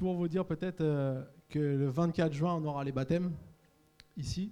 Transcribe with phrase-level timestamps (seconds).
[0.00, 1.20] pour vous dire peut-être euh,
[1.50, 3.32] que le 24 juin, on aura les baptêmes
[4.16, 4.50] ici.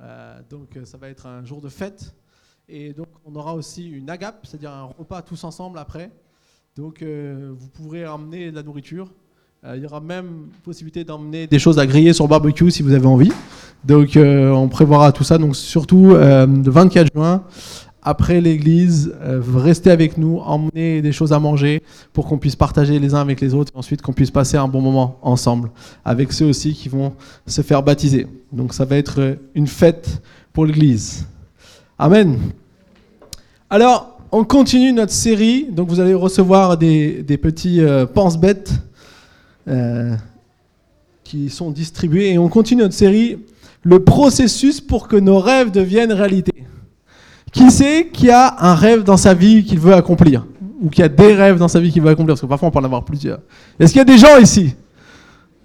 [0.00, 2.14] Euh, donc euh, ça va être un jour de fête.
[2.70, 6.10] Et donc on aura aussi une agape, c'est-à-dire un repas tous ensemble après.
[6.74, 9.10] Donc vous pourrez emmener de la nourriture.
[9.64, 13.06] il y aura même possibilité d'emmener des choses à griller sur barbecue si vous avez
[13.06, 13.32] envie.
[13.84, 15.38] Donc on prévoira tout ça.
[15.38, 17.42] Donc surtout le 24 juin
[18.08, 21.82] après l'église, euh, restez avec nous, emmenez des choses à manger
[22.14, 24.66] pour qu'on puisse partager les uns avec les autres et ensuite qu'on puisse passer un
[24.66, 25.70] bon moment ensemble
[26.06, 27.12] avec ceux aussi qui vont
[27.46, 28.26] se faire baptiser.
[28.50, 30.22] Donc ça va être une fête
[30.54, 31.26] pour l'église.
[31.98, 32.38] Amen.
[33.68, 35.66] Alors, on continue notre série.
[35.70, 38.72] Donc vous allez recevoir des, petits euh, pense-bêtes
[39.68, 40.16] euh,
[41.24, 43.36] qui sont distribués et on continue notre série,
[43.82, 46.54] le processus pour que nos rêves deviennent réalité.
[47.52, 50.46] Qui c'est qui a un rêve dans sa vie qu'il veut accomplir
[50.82, 52.34] Ou qui a des rêves dans sa vie qu'il veut accomplir?
[52.34, 53.38] Parce que parfois on peut en avoir plusieurs.
[53.78, 54.74] Est-ce qu'il y a des gens ici?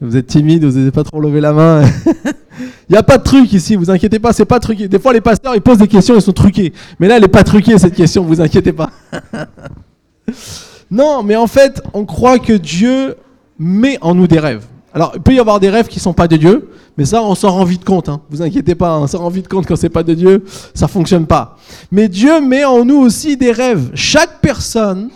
[0.01, 1.83] Vous êtes timide, vous n'avez pas trop levé la main.
[2.89, 4.87] Il n'y a pas de truc ici, vous inquiétez pas, c'est pas truqué.
[4.87, 6.73] Des fois les pasteurs ils posent des questions, ils sont truqués.
[6.99, 8.89] Mais là elle n'est pas truquée cette question, vous inquiétez pas.
[10.91, 13.15] non, mais en fait on croit que Dieu
[13.57, 14.65] met en nous des rêves.
[14.93, 17.23] Alors, il peut y avoir des rêves qui ne sont pas de Dieu, mais ça,
[17.23, 18.09] on s'en rend vite compte.
[18.09, 18.21] Hein.
[18.29, 21.25] Vous inquiétez pas, on s'en rend vite compte quand c'est pas de Dieu, ça fonctionne
[21.25, 21.57] pas.
[21.91, 23.91] Mais Dieu met en nous aussi des rêves.
[23.95, 25.09] Chaque personne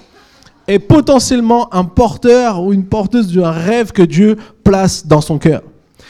[0.67, 5.61] est potentiellement un porteur ou une porteuse d'un rêve que Dieu place dans son cœur.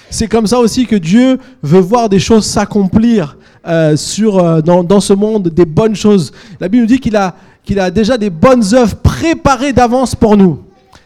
[0.10, 3.38] C'est comme ça aussi que Dieu veut voir des choses s'accomplir
[3.68, 6.32] euh, sur euh, dans, dans, ce monde, des bonnes choses.
[6.62, 10.38] La Bible nous dit qu'il a, qu'il a déjà des bonnes œuvres préparées d'avance pour
[10.38, 10.60] nous.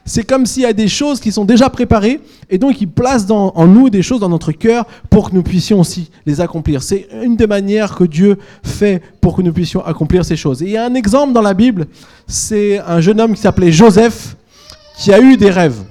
[0.03, 3.29] C'est comme s'il y a des choses qui sont déjà préparées et donc il place
[3.29, 6.81] en nous des choses dans notre cœur pour que nous puissions aussi les accomplir.
[6.81, 10.61] C'est une des manières que Dieu fait pour que nous puissions accomplir ces choses.
[10.61, 11.85] Il y a un exemple dans la Bible,
[12.25, 14.35] c'est un jeune homme qui s'appelait Joseph
[14.97, 15.83] qui a eu des rêves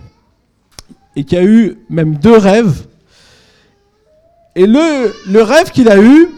[1.14, 2.86] et qui a eu même deux rêves.
[4.56, 6.28] Et le, le rêve qu'il a eu,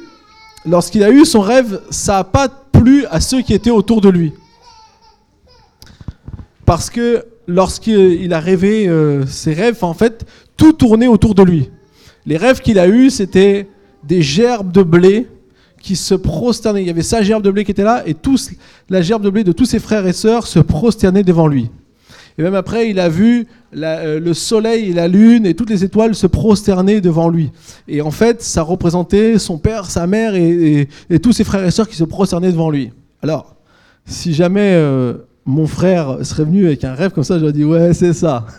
[0.67, 4.11] lorsqu'il a eu son rêve, ça n'a pas plu à ceux qui étaient autour de
[4.11, 4.33] lui.
[6.64, 10.25] Parce que lorsqu'il a rêvé euh, ses rêves, en fait,
[10.57, 11.70] tout tournait autour de lui.
[12.27, 13.69] Les rêves qu'il a eus, c'était
[14.05, 15.27] des gerbes de blé
[15.81, 16.83] qui se prosternaient.
[16.83, 18.51] Il y avait sa gerbe de blé qui était là, et tous,
[18.89, 21.70] la gerbe de blé de tous ses frères et sœurs se prosternaient devant lui.
[22.39, 25.85] Et même après, il a vu euh, le soleil et la lune et toutes les
[25.85, 27.51] étoiles se prosterner devant lui.
[27.89, 30.89] Et en fait, ça représentait son père, sa mère et,
[31.23, 32.91] tous ses frères et sœurs qui se prosternaient devant lui.
[33.23, 33.57] Alors,
[34.07, 35.14] si jamais euh,
[35.45, 38.47] mon frère serait venu avec un rêve comme ça, j'aurais dit ouais, c'est ça.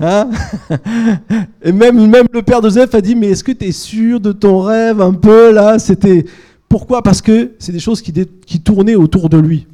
[0.00, 0.30] Hein
[1.62, 1.98] et même,
[2.32, 5.00] le père de Joseph a dit mais est-ce que tu es sûr de ton rêve
[5.00, 5.80] un peu là?
[5.80, 6.24] C'était
[6.68, 7.02] pourquoi?
[7.02, 8.12] Parce que c'est des choses qui,
[8.46, 9.66] qui tournaient autour de lui.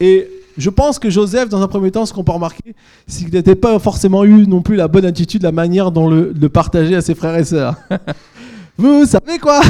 [0.00, 0.26] Et
[0.56, 2.74] je pense que Joseph, dans un premier temps, ce qu'on peut remarquer,
[3.06, 6.32] c'est qu'il n'était pas forcément eu non plus la bonne attitude, la manière dont le,
[6.38, 7.74] le partager à ses frères et sœurs.
[8.78, 9.60] Vous savez quoi?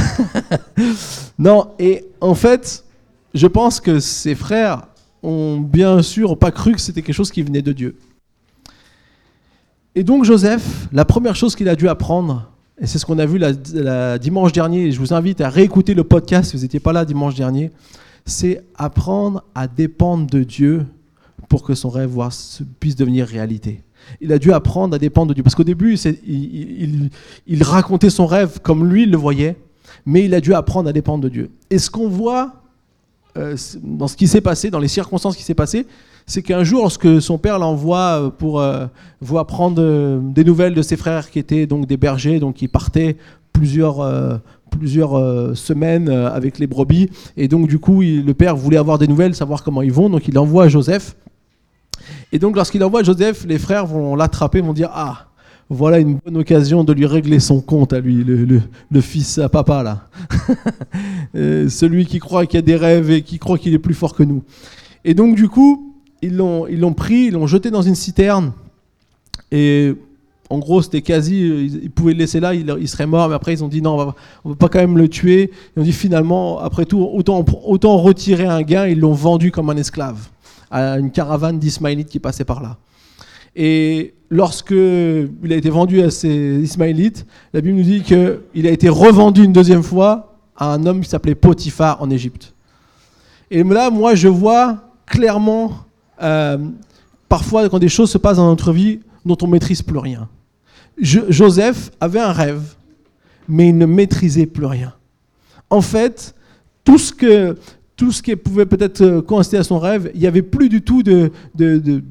[1.38, 2.84] Non, et en fait,
[3.34, 4.82] je pense que ses frères
[5.22, 7.96] ont bien sûr pas cru que c'était quelque chose qui venait de Dieu.
[9.94, 13.26] Et donc Joseph, la première chose qu'il a dû apprendre, et c'est ce qu'on a
[13.26, 16.80] vu la, dimanche dernier, et je vous invite à réécouter le podcast si vous n'étiez
[16.80, 17.72] pas là dimanche dernier,
[18.24, 20.86] c'est apprendre à dépendre de Dieu
[21.48, 22.16] pour que son rêve
[22.78, 23.82] puisse devenir réalité.
[24.20, 25.42] Il a dû apprendre à dépendre de Dieu.
[25.42, 27.10] Parce qu'au début, il,
[27.46, 29.56] il, racontait son rêve comme lui il le voyait,
[30.06, 31.50] mais il a dû apprendre à dépendre de Dieu.
[31.70, 32.57] Et ce qu'on voit
[33.82, 35.86] dans ce qui s'est passé, dans les circonstances qui s'est passé,
[36.26, 38.86] c'est qu'un jour, lorsque son père l'envoie euh, pour euh,
[39.20, 43.16] voir prendre des nouvelles de ses frères qui étaient donc des bergers, donc qui partaient
[43.52, 44.40] plusieurs,
[44.70, 49.34] plusieurs semaines avec les brebis, et donc du coup, le père voulait avoir des nouvelles,
[49.34, 51.16] savoir comment ils vont, donc il envoie Joseph.
[52.30, 55.27] Et donc lorsqu'il envoie Joseph, les frères vont l'attraper, vont dire ah
[55.70, 59.82] voilà une bonne occasion de lui régler son compte à lui, le, fils à papa
[59.82, 60.08] là.
[61.36, 63.92] Euh, celui qui croit qu'il y a des rêves et qui croit qu'il est plus
[63.92, 64.42] fort que nous.
[65.04, 68.52] Et donc du coup, ils l'ont, pris, ils l'ont jeté dans une citerne.
[69.52, 69.92] Et
[70.48, 73.62] en gros, c'était quasi, ils pouvaient le laisser là, il, serait mort, mais après ils
[73.62, 74.14] ont dit non, on va,
[74.46, 75.50] va pas quand même le tuer.
[75.76, 79.68] Ils ont dit finalement, après tout, autant, autant retirer un gain, ils l'ont vendu comme
[79.68, 80.28] un esclave
[80.70, 82.78] à une caravane d'Ismaélites qui passait par là.
[83.56, 88.70] Et lorsque il a été vendu à ces Ismaélites, la Bible nous dit qu'il a
[88.70, 92.54] été revendu une deuxième fois à un homme qui s'appelait Potiphar en Égypte.
[93.50, 95.72] Et là, moi, je vois clairement,
[96.22, 96.58] euh,
[97.28, 100.28] parfois, quand des choses se passent dans notre vie dont on ne maîtrise plus rien.
[101.00, 102.74] Joseph avait un rêve,
[103.48, 104.94] mais il ne maîtrisait plus rien.
[105.70, 106.34] En fait,
[106.84, 107.56] tout ce que,
[107.98, 110.82] tout ce qui pouvait peut-être euh, coïncider à son rêve, il n'y avait plus du
[110.82, 111.32] tout de,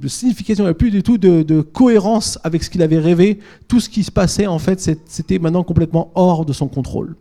[0.05, 3.39] signification, il n'y avait plus du tout de, cohérence avec ce qu'il avait rêvé.
[3.69, 7.15] Tout ce qui se passait, en fait, c'était maintenant complètement hors de son contrôle.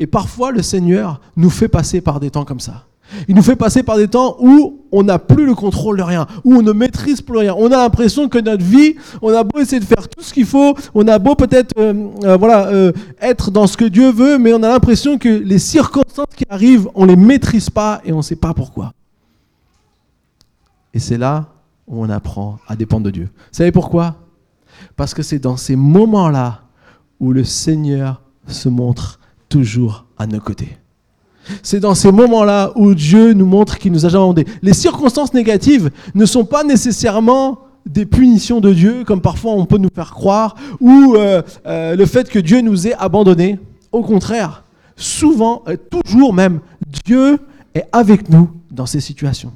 [0.00, 2.86] Et parfois, le Seigneur nous fait passer par des temps comme ça.
[3.28, 6.26] Il nous fait passer par des temps où on n'a plus le contrôle de rien,
[6.44, 7.54] où on ne maîtrise plus rien.
[7.56, 10.46] On a l'impression que notre vie, on a beau essayer de faire tout ce qu'il
[10.46, 14.38] faut, on a beau peut-être euh, euh, voilà, euh, être dans ce que Dieu veut,
[14.38, 18.12] mais on a l'impression que les circonstances qui arrivent, on ne les maîtrise pas et
[18.12, 18.92] on ne sait pas pourquoi.
[20.92, 21.46] Et c'est là
[21.86, 23.24] où on apprend à dépendre de Dieu.
[23.24, 24.16] Vous savez pourquoi?
[24.96, 26.62] Parce que c'est dans ces moments-là
[27.20, 30.79] où le Seigneur se montre toujours à nos côtés.
[31.62, 34.46] C'est dans ces moments-là où Dieu nous montre qu'il nous a jamais abandonnés.
[34.62, 39.78] Les circonstances négatives ne sont pas nécessairement des punitions de Dieu, comme parfois on peut
[39.78, 43.58] nous faire croire, ou euh, euh, le fait que Dieu nous ait abandonnés.
[43.92, 44.64] Au contraire,
[44.96, 46.60] souvent, toujours même,
[47.04, 47.38] Dieu
[47.74, 49.52] est avec nous dans ces situations.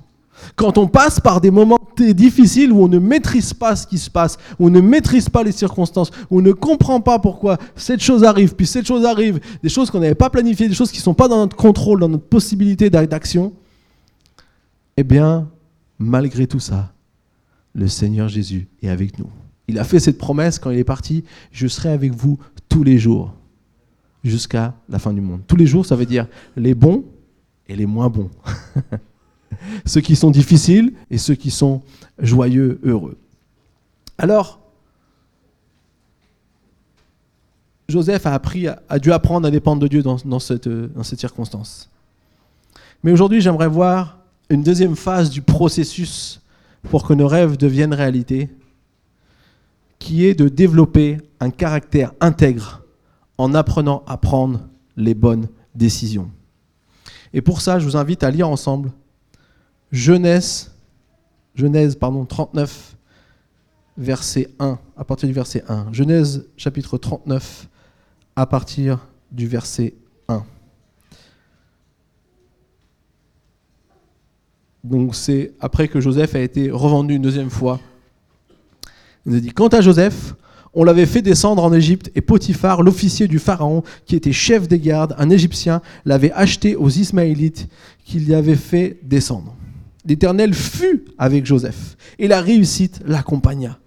[0.57, 4.11] Quand on passe par des moments difficiles où on ne maîtrise pas ce qui se
[4.11, 8.01] passe, où on ne maîtrise pas les circonstances, où on ne comprend pas pourquoi cette
[8.01, 10.99] chose arrive, puis cette chose arrive, des choses qu'on n'avait pas planifiées, des choses qui
[10.99, 13.53] ne sont pas dans notre contrôle, dans notre possibilité d'action,
[14.97, 15.49] eh bien,
[15.99, 16.93] malgré tout ça,
[17.75, 19.29] le Seigneur Jésus est avec nous.
[19.67, 22.39] Il a fait cette promesse quand il est parti, je serai avec vous
[22.69, 23.35] tous les jours,
[24.23, 25.41] jusqu'à la fin du monde.
[25.47, 26.27] Tous les jours, ça veut dire
[26.57, 27.05] les bons
[27.69, 28.31] et les moins bons.
[29.87, 31.83] ceux qui sont difficiles et ceux qui sont
[32.19, 33.17] joyeux, heureux.
[34.19, 34.61] Alors,
[37.89, 40.69] Joseph a dû apprendre à dépendre de Dieu dans cette
[41.19, 41.91] circonstance.
[43.03, 44.19] Mais aujourd'hui, j'aimerais voir
[44.49, 46.41] une deuxième phase du processus
[46.91, 48.49] pour que nos rêves deviennent réalité,
[49.99, 52.83] qui est de développer un caractère intègre
[53.39, 54.61] en apprenant à prendre
[54.97, 56.31] les bonnes décisions.
[57.33, 58.93] Et pour ça, je vous invite à lire ensemble
[59.95, 60.73] Genèse,
[61.55, 62.97] Genèse pardon, 39,
[63.97, 65.93] verset 1, à partir du verset 1.
[65.93, 67.69] Genèse chapitre 39,
[68.35, 69.95] à partir du verset
[70.27, 70.43] 1.
[74.83, 77.79] Donc c'est après que Joseph a été revendu une deuxième fois.
[79.25, 80.35] Il nous a dit, quant à Joseph,
[80.73, 84.81] on l'avait fait descendre en Égypte et Potiphar, l'officier du Pharaon, qui était chef des
[84.81, 87.69] gardes, un Égyptien, l'avait acheté aux Ismaélites
[88.05, 89.55] qu'il y avait fait descendre
[90.05, 93.79] l'Éternel fut avec Joseph, et la réussite l'accompagna.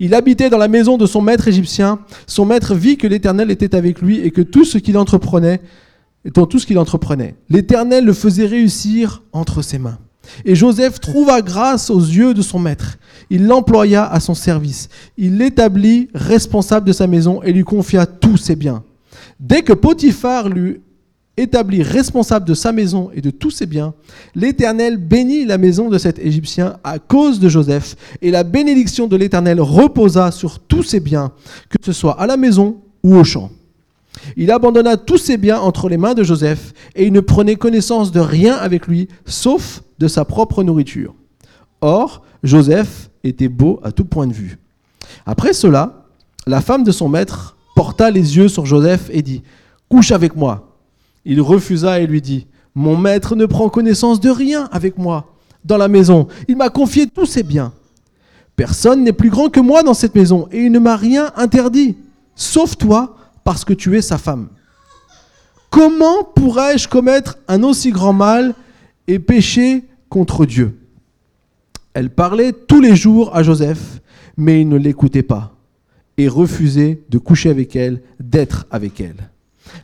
[0.00, 2.00] Il habitait dans la maison de son maître égyptien.
[2.26, 5.60] Son maître vit que l'Éternel était avec lui et que tout ce qu'il entreprenait,
[6.34, 9.98] tout ce qu'il entreprenait, l'Éternel le faisait réussir entre ses mains.
[10.44, 12.98] Et Joseph trouva grâce aux yeux de son maître.
[13.30, 14.88] Il l'employa à son service.
[15.16, 18.84] Il l'établit responsable de sa maison et lui confia tous ses biens.
[19.40, 20.80] Dès que Potiphar lui
[21.38, 23.94] établi responsable de sa maison et de tous ses biens,
[24.34, 29.16] l'Éternel bénit la maison de cet Égyptien à cause de Joseph, et la bénédiction de
[29.16, 31.32] l'Éternel reposa sur tous ses biens,
[31.68, 33.50] que ce soit à la maison ou au champ.
[34.36, 38.12] Il abandonna tous ses biens entre les mains de Joseph, et il ne prenait connaissance
[38.12, 41.14] de rien avec lui, sauf de sa propre nourriture.
[41.80, 44.58] Or, Joseph était beau à tout point de vue.
[45.26, 46.06] Après cela,
[46.46, 49.42] la femme de son maître porta les yeux sur Joseph et dit,
[49.88, 50.67] Couche avec moi.
[51.28, 55.76] Il refusa et lui dit, Mon maître ne prend connaissance de rien avec moi dans
[55.76, 56.26] la maison.
[56.48, 57.74] Il m'a confié tous ses biens.
[58.56, 61.96] Personne n'est plus grand que moi dans cette maison, et il ne m'a rien interdit,
[62.34, 64.48] sauf toi, parce que tu es sa femme.
[65.68, 68.54] Comment pourrais-je commettre un aussi grand mal
[69.06, 70.78] et pécher contre Dieu?
[71.92, 74.00] Elle parlait tous les jours à Joseph,
[74.38, 75.54] mais il ne l'écoutait pas,
[76.16, 79.28] et refusait de coucher avec elle, d'être avec elle.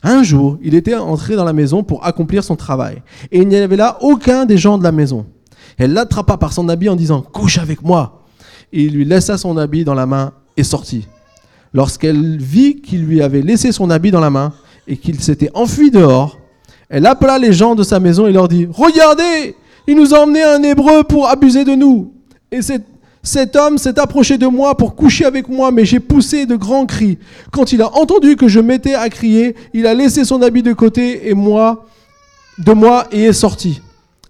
[0.03, 3.01] Un jour, il était entré dans la maison pour accomplir son travail,
[3.31, 5.25] et il n'y avait là aucun des gens de la maison.
[5.77, 8.23] Elle l'attrapa par son habit en disant⁇ Couche avec moi!⁇
[8.73, 11.07] Et il lui laissa son habit dans la main et sortit.
[11.73, 14.53] Lorsqu'elle vit qu'il lui avait laissé son habit dans la main
[14.87, 16.39] et qu'il s'était enfui dehors,
[16.89, 19.55] elle appela les gens de sa maison et leur dit⁇ Regardez,
[19.87, 22.13] il nous a emmené un Hébreu pour abuser de nous.
[23.25, 26.85] Cet homme s'est approché de moi pour coucher avec moi, mais j'ai poussé de grands
[26.85, 27.17] cris.
[27.51, 30.73] Quand il a entendu que je m'étais à crier, il a laissé son habit de
[30.73, 31.87] côté et moi,
[32.59, 33.81] de moi et est sorti.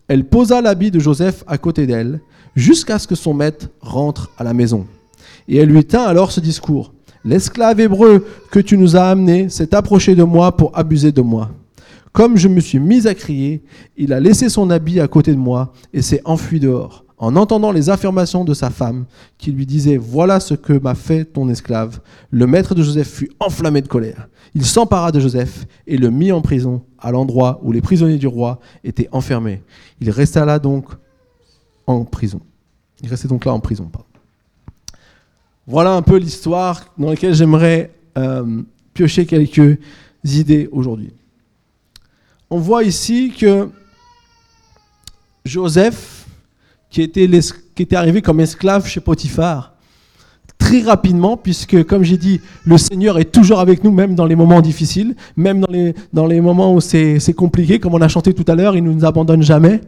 [0.08, 2.22] Elle posa l'habit de Joseph à côté d'elle,
[2.56, 4.88] jusqu'à ce que son maître rentre à la maison.
[5.50, 6.94] Et elle lui tint alors ce discours.
[7.26, 11.52] L'esclave hébreu que tu nous as amené s'est approché de moi pour abuser de moi.
[12.14, 13.62] Comme je me suis mis à crier,
[13.98, 17.05] il a laissé son habit à côté de moi et s'est enfui dehors.
[17.18, 19.06] En entendant les affirmations de sa femme,
[19.38, 22.00] qui lui disait Voilà ce que m'a fait ton esclave,
[22.32, 24.28] le maître de Joseph fut enflammé de colère.
[24.54, 28.28] Il s'empara de Joseph et le mit en prison, à l'endroit où les prisonniers du
[28.28, 29.62] roi étaient enfermés.
[30.00, 30.86] Il resta là donc
[31.88, 32.40] en prison.
[33.02, 33.90] Il restait donc là en prison.
[35.68, 38.62] Voilà un peu l'histoire dans laquelle j'aimerais euh,
[38.94, 39.78] piocher quelques
[40.24, 41.12] idées aujourd'hui.
[42.50, 43.70] On voit ici que
[45.44, 46.15] Joseph,
[46.96, 49.74] qui était, arrivé comme esclave chez Potiphar,
[50.58, 54.38] très rapidement, puisque comme j'ai dit, le Seigneur est toujours avec nous, même dans les
[54.38, 58.34] moments difficiles, même dans les, dans les moments où c'est compliqué, comme on a chanté
[58.34, 59.82] tout à l'heure, il ne nous abandonne jamais.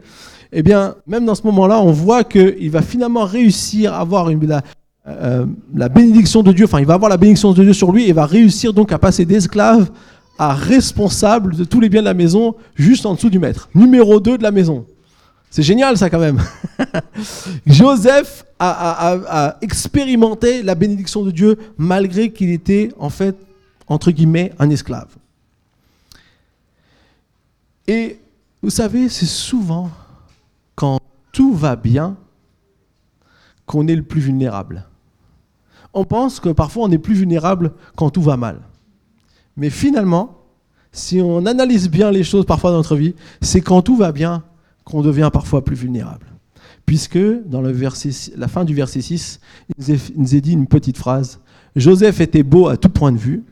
[0.51, 4.61] Eh bien, même dans ce moment-là, on voit qu'il va finalement réussir à avoir la,
[5.07, 8.09] euh, la bénédiction de Dieu, enfin, il va avoir la bénédiction de Dieu sur lui
[8.09, 9.89] et va réussir donc à passer d'esclave
[10.37, 13.69] à responsable de tous les biens de la maison, juste en dessous du maître.
[13.73, 14.85] Numéro 2 de la maison.
[15.50, 16.42] C'est génial ça quand même.
[17.66, 23.36] Joseph a, expérimenté la bénédiction de Dieu malgré qu'il était en fait,
[23.88, 25.10] entre guillemets, un esclave.
[27.88, 28.20] Et
[28.62, 29.89] vous savez, c'est souvent
[30.75, 31.00] quand
[31.32, 32.18] tout va bien
[33.66, 34.86] qu'on est le plus vulnérable.
[35.94, 38.60] On pense que parfois on est plus vulnérable quand tout va mal.
[39.56, 40.38] Mais finalement,
[40.92, 44.44] si on analyse bien les choses parfois dans notre vie, c'est quand tout va bien
[44.88, 46.25] qu'on devient parfois plus vulnérable.
[46.86, 49.41] Puisque dans la fin du verset 6,
[49.77, 51.41] il nous est dit une petite phrase.
[51.75, 53.44] Joseph était beau à tout point de vue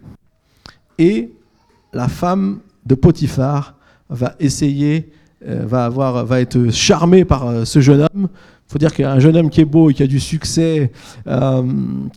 [0.98, 1.32] et
[1.94, 3.76] la femme de Potiphar
[4.10, 5.12] va essayer,
[5.46, 8.30] euh, va, avoir, va être charmée par euh, ce jeune homme.
[8.68, 10.92] Il faut dire qu'un jeune homme qui est beau et qui a du succès,
[11.28, 11.64] euh,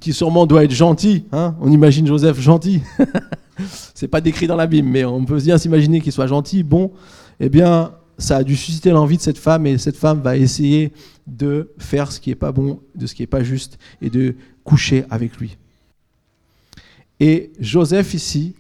[0.01, 1.57] qui sûrement doit être gentil, hein.
[1.61, 2.83] on imagine Joseph gentil.
[3.95, 6.93] C'est pas décrit dans la Bible, mais on peut bien s'imaginer qu'il soit gentil, bon.
[7.41, 10.93] Eh bien, ça a dû susciter l'envie de cette femme et cette femme va essayer
[11.27, 14.35] de faire ce qui n'est pas bon, de ce qui n'est pas juste et de
[14.65, 15.57] coucher avec lui.
[17.21, 18.55] Et Joseph ici,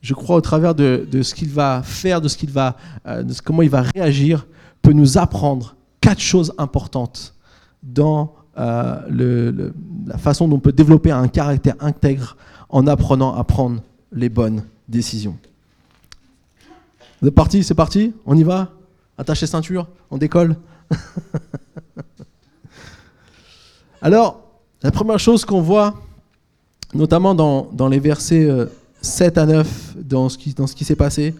[0.00, 2.76] je crois au travers de, ce qu'il va faire, de ce qu'il va,
[3.06, 4.46] euh, comment il va réagir,
[4.82, 7.34] peut nous apprendre quatre choses importantes
[7.82, 9.70] dans euh,
[10.06, 12.36] la façon dont on peut développer un caractère intègre
[12.68, 15.36] en apprenant à prendre les bonnes décisions.
[17.20, 18.75] Vous êtes parti, c'est parti, on y va?
[19.18, 20.56] Attachez ceinture, on décolle.
[24.02, 24.42] Alors,
[24.82, 25.94] la première chose qu'on voit,
[26.92, 28.48] notamment dans, dans, les versets
[29.00, 31.34] 7 euh, à 9, dans ce qui, dans ce qui s'est passé,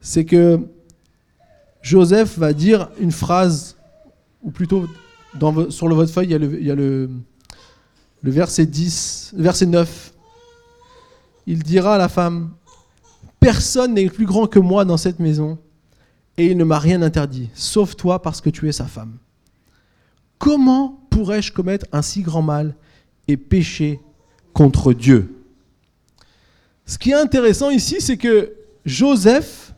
[0.00, 0.60] c'est que
[1.82, 3.76] Joseph va dire une phrase,
[4.42, 4.86] ou plutôt
[5.70, 7.10] sur le, votre feuille, il y a le,
[8.22, 10.12] verset 10, verset 9.
[11.46, 12.50] Il dira à la femme,
[13.40, 15.58] Personne n'est plus grand que moi dans cette maison
[16.42, 19.18] et il ne m'a rien interdit, sauf toi parce que tu es sa femme.
[20.38, 22.74] Comment pourrais-je commettre un si grand mal
[23.28, 24.00] et pécher
[24.52, 25.36] contre Dieu?
[26.84, 28.52] Ce qui est intéressant ici, c'est que
[28.84, 29.72] Joseph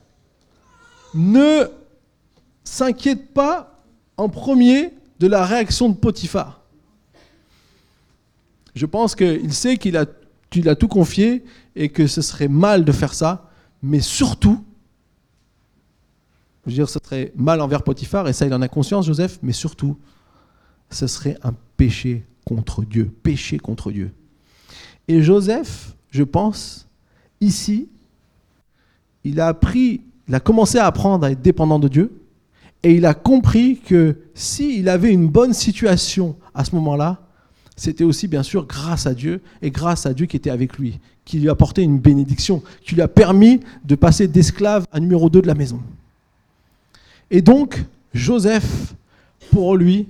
[1.12, 1.64] ne
[2.64, 3.85] s'inquiète pas
[4.16, 6.62] en premier de la réaction de Potiphar.
[8.75, 10.06] Je pense qu'il sait qu'il a,
[10.66, 11.44] a tout confié
[11.76, 13.50] et que ce serait mal de faire ça,
[13.83, 14.64] mais surtout,
[16.66, 19.38] je veux dire, ce serait mal envers Potiphar, et ça, il en a conscience, Joseph,
[19.42, 19.97] mais surtout,
[20.90, 24.12] ce serait un péché contre Dieu, péché contre Dieu.
[25.09, 26.88] Et Joseph, je pense,
[27.40, 27.88] ici,
[29.25, 32.12] il a appris, il a commencé à apprendre à être dépendant de Dieu,
[32.83, 37.21] et il a compris que s'il avait une bonne situation à ce moment-là,
[37.76, 41.00] c'était aussi bien sûr grâce à Dieu et grâce à Dieu qui était avec lui,
[41.25, 45.28] qui lui a apporté une bénédiction, qui lui a permis de passer d'esclave à numéro
[45.28, 45.80] 2 de la maison.
[47.34, 48.94] Et donc, Joseph,
[49.50, 50.06] pour lui,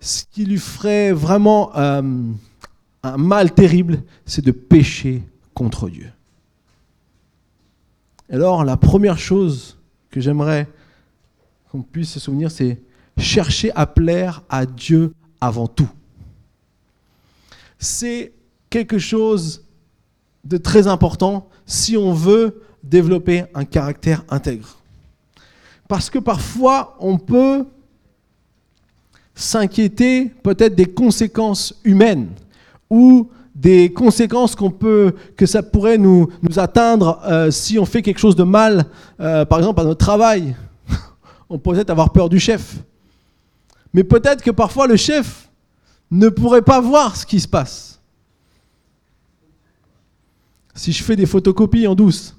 [0.00, 2.02] ce qui lui ferait vraiment euh,
[3.02, 5.22] un mal terrible, c'est de pécher
[5.54, 6.12] contre Dieu.
[8.28, 9.78] Alors, la première chose
[10.10, 10.68] que j'aimerais
[11.70, 12.82] qu'on puisse se souvenir, c'est
[13.16, 15.88] chercher à plaire à Dieu avant tout.
[17.78, 18.34] C'est
[18.68, 19.64] quelque chose
[20.44, 24.79] de très important si on veut développer un caractère intègre.
[25.90, 27.66] Parce que parfois, on peut
[29.34, 32.28] s'inquiéter peut-être des conséquences humaines
[32.88, 38.02] ou des conséquences qu'on peut, que ça pourrait nous, nous atteindre euh, si on fait
[38.02, 38.84] quelque chose de mal,
[39.18, 40.54] euh, par exemple à notre travail.
[41.50, 42.76] on peut peut-être avoir peur du chef.
[43.92, 45.50] Mais peut-être que parfois le chef
[46.12, 47.98] ne pourrait pas voir ce qui se passe.
[50.72, 52.36] Si je fais des photocopies en douce,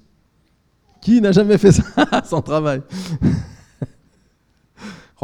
[1.02, 1.84] qui n'a jamais fait ça
[2.26, 2.82] son travail?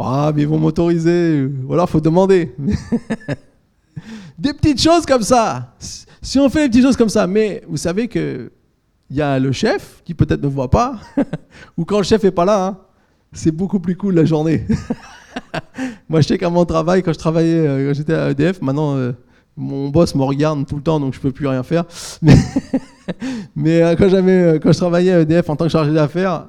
[0.00, 1.44] Ah, mais ils vont m'autoriser.
[1.66, 2.54] Ou alors, faut demander.
[4.38, 5.74] des petites choses comme ça.
[6.22, 8.52] Si on fait des petites choses comme ça, mais vous savez que
[9.10, 11.00] il y a le chef qui peut-être ne voit pas,
[11.76, 12.78] ou quand le chef est pas là, hein,
[13.32, 14.64] c'est beaucoup plus cool la journée.
[16.08, 18.96] Moi, je sais qu'à mon travail, quand je travaillais, euh, quand j'étais à EDF, maintenant,
[18.96, 19.12] euh,
[19.56, 21.84] mon boss me regarde tout le temps, donc je peux plus rien faire.
[22.22, 22.36] Mais,
[23.56, 26.48] mais euh, quand, j'avais, quand je travaillais à EDF en tant que chargé d'affaires,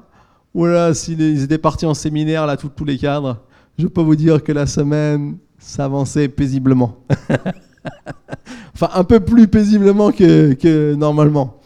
[0.52, 3.38] voilà, s'ils étaient partis en séminaire, là, tous les cadres,
[3.78, 6.98] je peux vous dire que la semaine s'avançait paisiblement.
[8.74, 11.60] enfin, un peu plus paisiblement que, que normalement.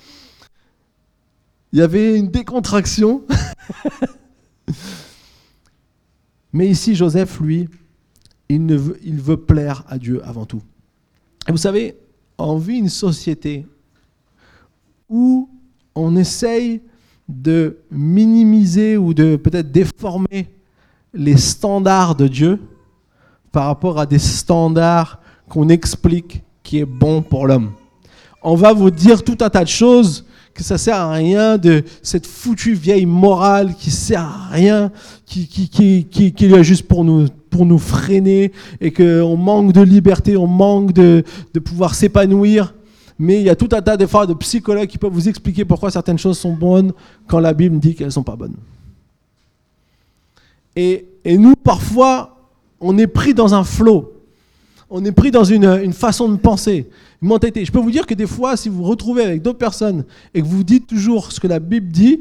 [1.72, 3.22] Il y avait une décontraction.
[6.52, 7.68] Mais ici, Joseph, lui,
[8.48, 10.62] il, ne veut, il veut plaire à Dieu avant tout.
[11.48, 11.96] Et vous savez,
[12.38, 13.66] on vit une société
[15.08, 15.48] où
[15.94, 16.80] on essaye
[17.28, 20.48] de minimiser ou de peut-être déformer
[21.12, 22.60] les standards de Dieu
[23.52, 27.72] par rapport à des standards qu'on explique qui est bon pour l'homme.
[28.42, 31.82] On va vous dire tout un tas de choses que ça sert à rien de
[32.02, 34.90] cette foutue vieille morale qui sert à rien,
[35.26, 39.72] qui, qui, qui, qui, qui est juste pour nous, pour nous freiner et qu'on manque
[39.72, 42.74] de liberté, on manque de, de pouvoir s'épanouir.
[43.18, 45.64] Mais il y a tout un tas de fois de psychologues qui peuvent vous expliquer
[45.64, 46.92] pourquoi certaines choses sont bonnes
[47.28, 48.56] quand la Bible dit qu'elles ne sont pas bonnes.
[50.76, 54.12] Et, et, nous, parfois, on est pris dans un flot.
[54.90, 56.88] On est pris dans une, une façon de penser.
[57.22, 60.04] Je peux vous dire que des fois, si vous vous retrouvez avec d'autres personnes
[60.34, 62.20] et que vous dites toujours ce que la Bible dit,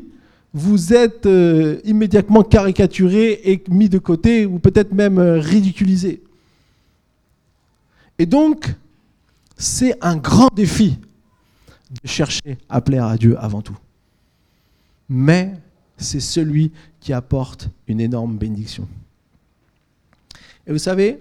[0.54, 6.22] vous êtes euh, immédiatement caricaturé et mis de côté ou peut-être même euh, ridiculisé.
[8.20, 8.76] Et donc,
[9.56, 11.00] c'est un grand défi
[12.04, 13.78] de chercher à plaire à Dieu avant tout.
[15.10, 15.54] Mais
[15.98, 18.88] c'est celui qui apporte une énorme bénédiction.
[20.66, 21.20] Et vous savez,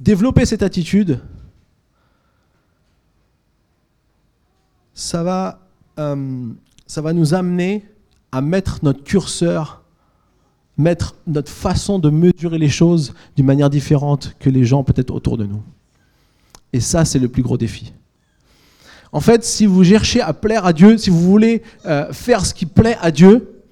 [0.00, 1.20] Développer cette attitude,
[4.94, 5.68] ça va,
[5.98, 6.48] euh,
[6.86, 7.86] ça va nous amener
[8.32, 9.79] à mettre notre curseur,
[10.80, 15.36] mettre notre façon de mesurer les choses d'une manière différente que les gens peut-être autour
[15.36, 15.62] de nous.
[16.72, 17.92] Et ça, c'est le plus gros défi.
[19.12, 22.54] En fait, si vous cherchez à plaire à Dieu, si vous voulez euh, faire ce
[22.54, 23.62] qui plaît à Dieu,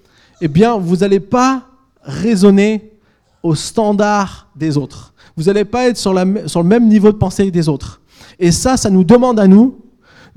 [0.40, 1.68] eh bien, vous n'allez pas
[2.02, 2.92] raisonner
[3.42, 7.68] au standard des autres vous n'allez pas être sur, le même niveau de pensée des
[7.68, 8.00] autres.
[8.40, 9.78] Et ça, ça nous demande à nous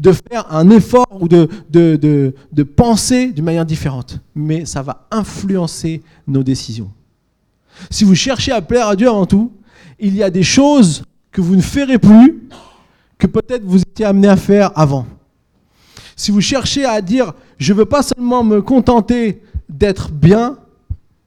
[0.02, 4.20] de faire un effort ou de, de, penser d'une manière différente.
[4.34, 6.92] Mais ça va influencer nos décisions.
[7.92, 9.52] Si vous cherchez à plaire à Dieu avant tout,
[10.00, 12.48] il y a des choses que vous ne ferez plus
[13.20, 15.06] que peut-être vous étiez amené à faire avant.
[16.16, 20.58] Si vous cherchez à dire, je ne veux pas seulement me contenter d'être bien,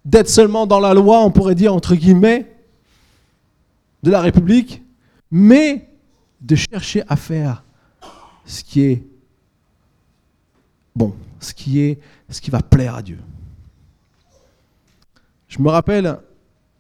[0.05, 2.51] d'être seulement dans la loi, on pourrait dire entre guillemets,
[4.03, 4.83] de la République,
[5.31, 5.89] mais
[6.41, 7.64] de chercher à faire
[8.47, 9.07] ce qui est
[10.95, 13.19] bon, ce qui, est, ce qui va plaire à Dieu.
[15.49, 16.19] Je me rappelle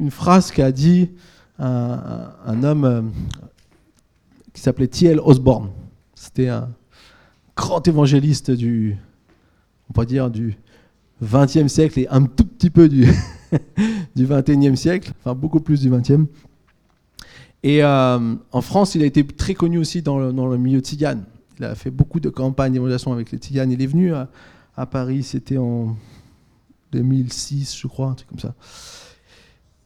[0.00, 1.10] une phrase qu'a dit
[1.58, 3.02] un, homme euh,
[4.52, 5.20] qui s'appelait T.L.
[5.20, 5.70] Osborne.
[6.14, 6.68] C'était un
[7.56, 8.96] grand évangéliste du,
[9.88, 10.56] on peut dire, du
[11.22, 13.06] 20e siècle et un tout petit peu du,
[14.16, 16.26] du 21e siècle, enfin beaucoup plus du 20e.
[17.62, 21.24] Et euh, en France, il a été très connu aussi dans le, milieu tzigane.
[21.58, 23.70] Il a fait beaucoup de campagnes d'évaluation avec les tziganes.
[23.70, 25.96] Il est venu à, Paris, c'était en
[26.92, 28.54] 2006, je crois, un truc comme ça.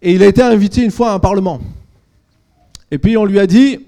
[0.01, 1.61] Et il a été invité une fois à un parlement.
[2.91, 3.81] Et puis on lui a dit,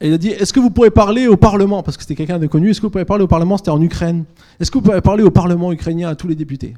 [0.00, 1.82] il a dit, est-ce que vous pourrez parler au Parlement?
[1.82, 2.70] Parce que c'était quelqu'un de connu.
[2.70, 3.56] Est-ce que vous pouvez parler au Parlement?
[3.58, 4.24] C'était en Ukraine.
[4.58, 6.74] Est-ce que vous pouvez parler au Parlement ukrainien à tous les députés?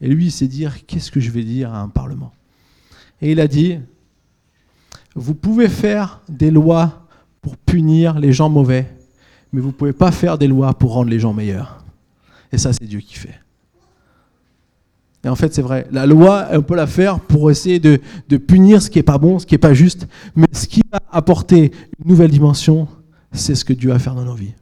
[0.00, 2.32] Et lui, il s'est dit, qu'est-ce que je vais dire à un Parlement?
[3.22, 3.78] Et il a dit,
[5.14, 7.06] vous pouvez faire des lois
[7.42, 8.92] pour punir les gens mauvais,
[9.52, 11.84] mais vous ne pouvez pas faire des lois pour rendre les gens meilleurs.
[12.52, 13.40] Et ça, c'est Dieu qui fait.
[15.24, 15.86] Et en fait, c'est vrai.
[15.90, 17.98] La loi, on peut la faire pour essayer de,
[18.36, 20.06] punir ce qui n'est pas bon, ce qui n'est pas juste.
[20.34, 22.88] Mais ce qui va apporter une nouvelle dimension,
[23.32, 24.54] c'est ce que Dieu va faire dans nos vies.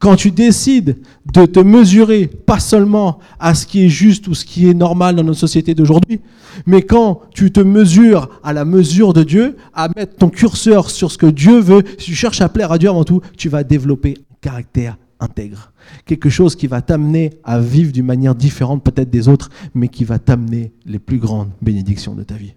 [0.00, 0.96] Quand tu décides
[1.30, 5.14] de te mesurer pas seulement à ce qui est juste ou ce qui est normal
[5.14, 6.22] dans notre société d'aujourd'hui,
[6.64, 11.12] mais quand tu te mesures à la mesure de Dieu, à mettre ton curseur sur
[11.12, 13.62] ce que Dieu veut, si tu cherches à plaire à Dieu avant tout, tu vas
[13.62, 15.70] développer un caractère intègre.
[16.06, 20.04] Quelque chose qui va t'amener à vivre d'une manière différente peut-être des autres, mais qui
[20.04, 22.54] va t'amener les plus grandes bénédictions de ta vie.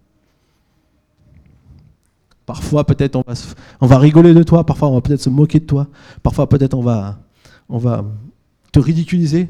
[2.46, 3.34] Parfois, peut-être, on va,
[3.82, 5.88] on va rigoler de toi, parfois, on va peut-être se moquer de toi,
[6.22, 7.20] parfois, peut-être, on va
[7.70, 8.06] on va
[8.72, 9.50] te ridiculiser,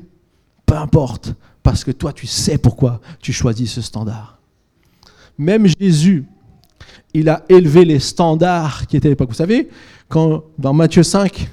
[0.65, 1.35] peu importe.
[1.63, 4.37] parce que toi, tu sais pourquoi tu choisis ce standard.
[5.37, 6.25] Même Jésus,
[7.13, 9.29] il a élevé les standards qui étaient à l'époque.
[9.29, 9.69] Vous savez,
[10.09, 11.49] quand dans Matthieu 5,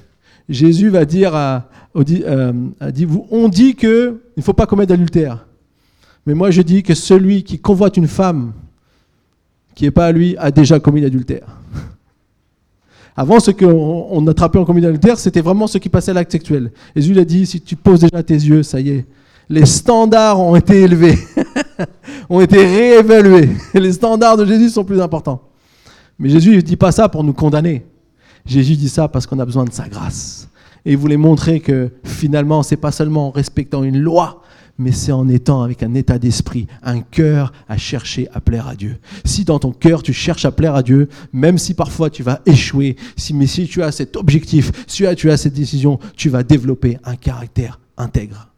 [0.49, 1.59] Jésus va dire euh,
[1.95, 5.45] on dit qu'il ne faut pas commettre d'adultère.
[6.25, 8.53] Mais moi, je dis que celui qui convoite une femme
[9.73, 11.57] qui n'est pas à lui a déjà commis l'adultère.
[13.15, 16.71] Avant, ce qu'on attrapait en commis d'adultère, c'était vraiment ce qui passait à l'acte sexuel.
[16.95, 19.05] Jésus a dit, si tu poses déjà tes yeux, ça y est,
[19.49, 21.17] les standards ont été élevés,
[22.29, 23.49] ont été réévalués.
[23.73, 25.41] Les standards de Jésus sont plus importants.
[26.17, 27.85] Mais Jésus ne dit pas ça pour nous condamner.
[28.45, 30.47] Jésus dit ça parce qu'on a besoin de sa grâce.
[30.85, 34.41] Et il voulait montrer que finalement, c'est pas seulement en respectant une loi,
[34.77, 38.75] mais c'est en étant avec un état d'esprit, un cœur à chercher à plaire à
[38.75, 38.97] Dieu.
[39.25, 42.41] Si dans ton cœur tu cherches à plaire à Dieu, même si parfois tu vas
[42.45, 46.43] échouer, si, mais si tu as cet objectif, si tu as cette décision, tu vas
[46.43, 48.49] développer un caractère intègre.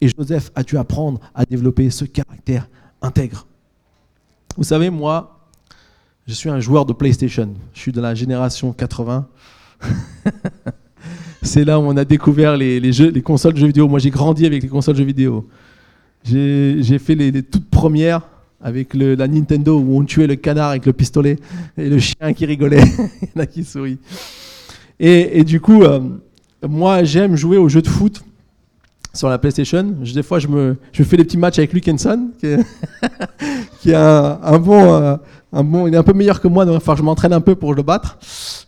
[0.00, 2.68] Et Joseph a dû apprendre à développer ce caractère
[3.02, 3.46] intègre?
[4.56, 5.48] Vous savez, moi,
[6.26, 7.54] je suis un joueur de PlayStation.
[7.72, 9.28] Je suis de la génération 80.
[11.42, 12.80] c'est là où on a découvert les,
[13.24, 13.88] consoles de jeux vidéo.
[13.88, 15.48] Moi, j'ai grandi avec les consoles de jeux vidéo.
[16.24, 18.22] J'ai fait les, toutes premières
[18.62, 21.38] avec la Nintendo où on tuait le canard avec le pistolet
[21.78, 22.82] et le chien qui rigolait.
[23.52, 23.98] Qui sourient.
[24.98, 26.00] Et, du coup, euh,
[26.68, 28.22] moi, j'aime jouer aux jeux de foot
[29.14, 29.82] sur la PlayStation.
[29.82, 34.94] des fois, je me, fais des petits matchs avec Luke Henson, qui est, un, bon,
[34.94, 35.16] euh,
[35.54, 35.86] un bon.
[35.86, 37.82] Il est un peu meilleur que moi, donc il je m'entraîne un peu pour le
[37.82, 38.18] battre.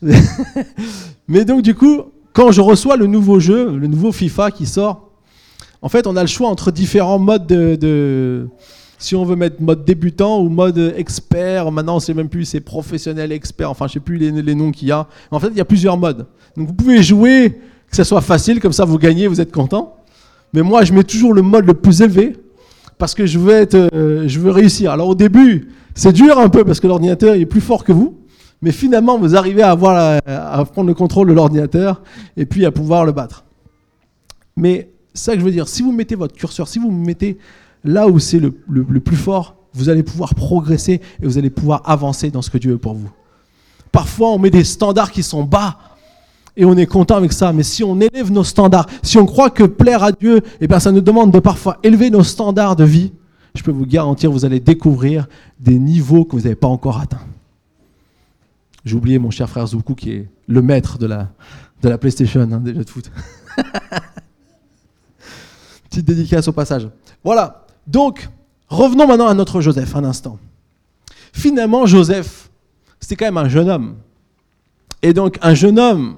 [1.28, 2.00] Mais donc, du coup,
[2.32, 5.10] quand je reçois le nouveau jeu, le nouveau FIFA qui sort,
[5.82, 8.46] en fait, on a le choix entre différents modes de,
[8.98, 11.70] si on veut mettre mode débutant ou mode expert.
[11.72, 13.68] Maintenant, on sait même plus, c'est professionnel, expert.
[13.68, 15.08] Enfin, je sais plus les, noms qu'il y a.
[15.30, 16.26] En fait, il y a plusieurs modes.
[16.56, 17.58] Donc, vous pouvez jouer,
[17.90, 19.96] que ce soit facile, comme ça, vous gagnez, vous êtes content.
[20.52, 22.36] Mais moi, je mets toujours le mode le plus élevé
[22.96, 24.92] parce que je veux être, euh, je veux réussir.
[24.92, 28.21] Alors, au début, c'est dur un peu parce que l'ordinateur est plus fort que vous
[28.62, 32.00] mais finalement vous arrivez à, avoir à prendre le contrôle de l'ordinateur
[32.36, 33.44] et puis à pouvoir le battre.
[34.56, 37.38] Mais ça que je veux dire, si vous mettez votre curseur, si vous mettez
[37.84, 38.50] là où c'est le,
[39.00, 42.72] plus fort, vous allez pouvoir progresser et vous allez pouvoir avancer dans ce que Dieu
[42.72, 43.10] veut pour vous.
[43.90, 45.78] Parfois, on met des standards qui sont bas
[46.56, 47.52] et on est content avec ça.
[47.52, 50.78] Mais si on élève nos standards, si on croit que plaire à Dieu, eh bien,
[50.78, 53.12] ça nous demande de parfois élever nos standards de vie,
[53.54, 55.26] je peux vous garantir, vous allez découvrir
[55.60, 57.20] des niveaux que vous n'avez pas encore atteints.
[58.84, 61.30] J'ai oublié mon cher frère Zoukou qui est le maître de la,
[61.82, 63.10] de la PlayStation, hein, des jeux de foot.
[65.90, 66.88] Petite dédicace au passage.
[67.22, 67.66] Voilà.
[67.86, 68.28] Donc,
[68.68, 70.38] revenons maintenant à notre Joseph un instant.
[71.32, 72.50] Finalement, Joseph,
[73.00, 73.96] c'était quand même un jeune homme.
[75.02, 76.16] Et donc, un jeune homme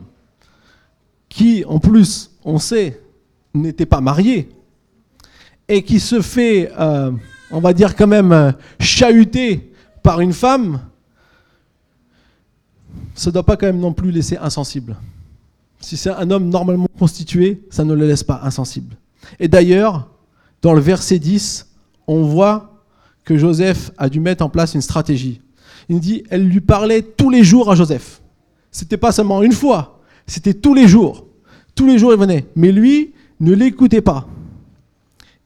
[1.29, 3.00] qui, en plus, on sait,
[3.55, 4.48] n'était pas marié
[5.68, 7.11] et qui se fait, euh,
[7.50, 9.72] on va dire quand même, euh, chahuter
[10.03, 10.81] par une femme
[13.14, 14.96] ça ne doit pas quand même non plus laisser insensible.
[15.81, 18.96] Si c'est un homme normalement constitué, ça ne le laisse pas insensible.
[19.38, 20.09] Et d'ailleurs,
[20.62, 21.68] dans le verset 10,
[22.07, 22.83] on voit
[23.24, 25.40] que Joseph a dû mettre en place une stratégie.
[25.88, 28.20] Il dit, elle lui parlait tous les jours à Joseph.
[28.70, 31.27] C'était pas seulement une fois, c'était tous les jours.
[31.74, 32.46] Tous les jours, il venait.
[32.57, 34.27] Mais lui ne l'écoutait pas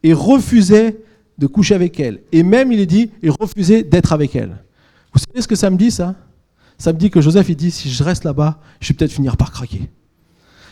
[0.02, 1.00] et refusait
[1.38, 2.20] de coucher avec elle.
[2.32, 4.56] Et même, il est dit, il refusait d'être avec elle.
[5.12, 6.14] Vous savez ce que ça me dit, ça?
[6.78, 9.36] Ça me dit que Joseph, il dit, si je reste là-bas, je vais peut-être finir
[9.36, 9.90] par craquer.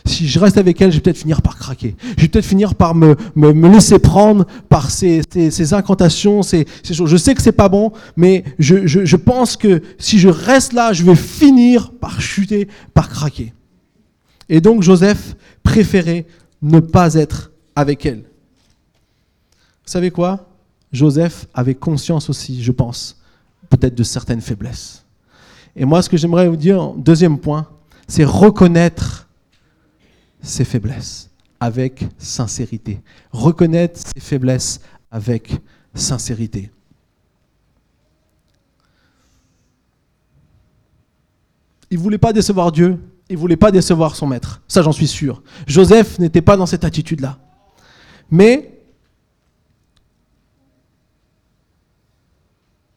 [0.05, 1.97] Si je reste avec elle, je vais peut-être finir par craquer.
[2.15, 7.09] Je vais peut-être finir par me, me, laisser prendre par ces, ces, incantations, ces, choses.
[7.09, 10.71] Je sais que c'est pas bon, mais je, je, je pense que si je reste
[10.71, 13.53] là, je vais finir par chuter, par craquer.
[14.47, 16.25] Et donc Joseph préférait
[16.61, 18.19] ne pas être avec elle.
[18.19, 20.49] Vous savez quoi?
[20.93, 23.21] Joseph avait conscience aussi, je pense,
[23.69, 25.03] peut-être de certaines faiblesses.
[25.77, 27.69] Et moi, ce que j'aimerais vous dire, deuxième point,
[28.07, 29.29] c'est reconnaître
[30.41, 32.99] ses faiblesses avec sincérité.
[33.31, 35.53] Reconnaître ses faiblesses avec
[35.93, 36.71] sincérité.
[41.91, 44.61] Il ne voulait pas décevoir Dieu, il ne voulait pas décevoir son maître.
[44.67, 45.43] Ça, j'en suis sûr.
[45.67, 47.37] Joseph n'était pas dans cette attitude-là.
[48.31, 48.81] Mais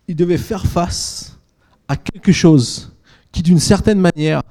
[0.08, 1.39] il devait faire face
[1.90, 2.92] à quelque chose
[3.32, 4.42] qui, d'une certaine manière,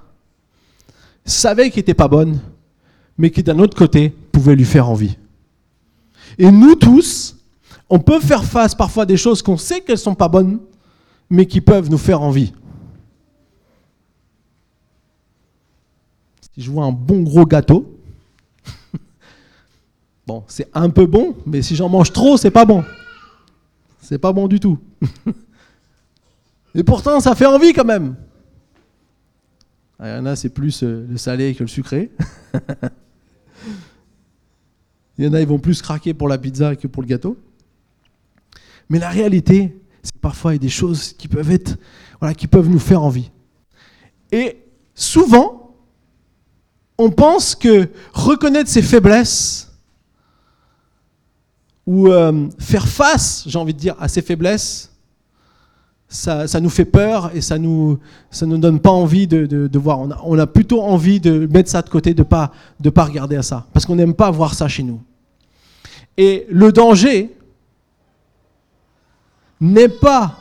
[1.23, 2.37] savait qu'il n'était pas bonne,
[3.17, 5.17] mais qui, d'un autre côté, pouvait lui faire envie.
[6.37, 7.37] Et nous tous,
[7.89, 10.59] on peut faire face parfois à des choses qu'on sait qu'elles ne sont pas bonnes,
[11.29, 12.51] mais qui peuvent nous faire envie.
[16.53, 17.97] Si je vois un bon gros gâteau,
[20.27, 22.83] Bon, c'est un peu bon, mais si j'en mange trop, c'est pas bon.
[24.01, 24.77] C'est pas bon du tout.
[26.75, 28.15] Et pourtant, ça fait envie quand même.
[29.99, 32.11] Ah, il y en a, c'est plus euh, le salé que le sucré.
[35.17, 37.37] il y en a, ils vont plus craquer pour la pizza que pour le gâteau.
[38.89, 41.77] Mais la réalité, c'est parfois il y a des choses qui peuvent être,
[42.19, 43.29] voilà, qui peuvent nous faire envie.
[44.31, 44.63] Et
[44.95, 45.75] souvent,
[46.97, 49.71] on pense que reconnaître ses faiblesses
[51.85, 54.91] ou euh, faire face, j'ai envie de dire, à ses faiblesses,
[56.09, 57.99] ça, nous fait peur et ça nous,
[58.31, 59.99] ça nous donne pas envie de, voir.
[60.25, 63.43] On a, plutôt envie de mettre ça de côté, de pas, de pas regarder à
[63.43, 65.01] ça, parce qu'on n'aime pas voir ça chez nous.
[66.17, 67.31] Et le danger
[69.61, 70.37] n'est pas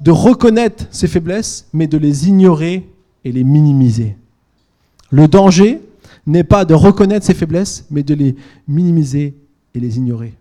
[0.00, 2.88] de reconnaître ses faiblesses, mais de les ignorer
[3.24, 4.16] et les minimiser.
[5.10, 5.80] Le danger
[6.26, 8.36] n'est pas de reconnaître ses faiblesses, mais de les
[8.68, 9.34] minimiser
[9.74, 10.34] et les ignorer.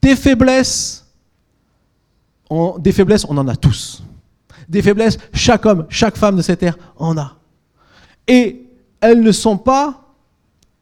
[0.00, 1.03] Tes faiblesses,
[2.78, 4.02] des faiblesses, on en a tous.
[4.68, 7.38] Des faiblesses, chaque homme, chaque femme de cette terre en a.
[8.26, 8.66] Et
[9.00, 10.14] elles ne sont pas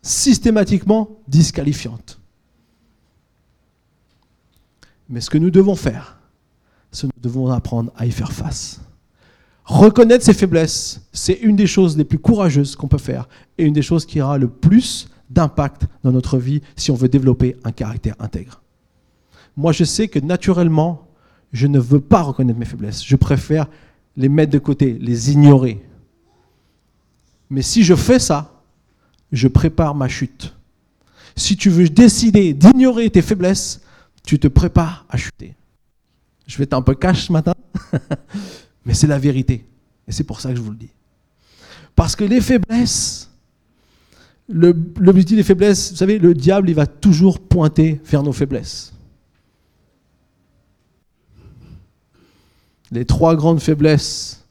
[0.02, 2.20] systématiquement disqualifiantes.
[5.08, 6.18] Mais ce que nous devons faire,
[6.90, 8.80] c'est que nous devons apprendre à y faire face.
[9.64, 13.72] Reconnaître ses faiblesses, c'est une des choses les plus courageuses qu'on peut faire et une
[13.72, 17.72] des choses qui aura le plus d'impact dans notre vie si on veut développer un
[17.72, 18.60] caractère intègre.
[19.56, 21.06] Moi, je sais que naturellement,
[21.52, 23.04] je ne veux pas reconnaître mes faiblesses.
[23.04, 23.66] Je préfère
[24.16, 25.82] les mettre de côté, les ignorer.
[27.50, 28.62] Mais si je fais ça,
[29.30, 30.54] je prépare ma chute.
[31.36, 33.82] Si tu veux décider d'ignorer tes faiblesses,
[34.24, 35.54] tu te prépares à chuter.
[36.46, 37.54] Je vais être un peu cash ce matin,
[38.84, 39.64] mais c'est la vérité.
[40.08, 40.90] Et c'est pour ça que je vous le dis.
[41.94, 43.30] Parce que les faiblesses,
[44.48, 48.92] l'objectif des faiblesses, vous savez, le diable, il va toujours pointer vers nos faiblesses.
[52.92, 54.44] Les trois grandes faiblesses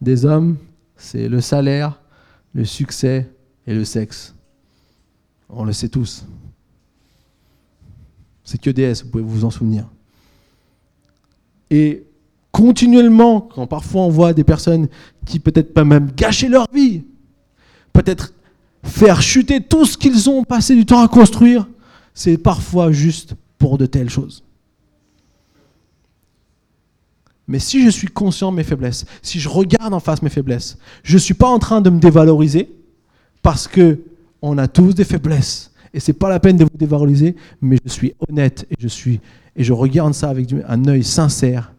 [0.00, 0.56] des hommes,
[0.96, 2.00] c'est le salaire,
[2.54, 3.28] le succès
[3.66, 4.32] et le sexe.
[5.48, 6.24] On le sait tous.
[8.44, 9.88] C'est que DS, vous pouvez vous en souvenir.
[11.68, 12.04] Et
[12.52, 14.86] continuellement, quand parfois on voit des personnes
[15.26, 17.02] qui peut-être pas même gâcher leur vie,
[17.92, 18.34] peut-être
[18.84, 21.66] faire chuter tout ce qu'ils ont passé du temps à construire,
[22.14, 24.43] c'est parfois juste pour de telles choses.
[27.46, 30.78] Mais si je suis conscient de mes faiblesses, si je regarde en face mes faiblesses,
[31.02, 32.70] je ne suis pas en train de me dévaloriser
[33.42, 34.00] parce que
[34.40, 37.90] on a tous des faiblesses et c'est pas la peine de vous dévaloriser, mais je
[37.90, 39.20] suis honnête et je suis
[39.56, 41.72] et je regarde ça avec un œil sincère,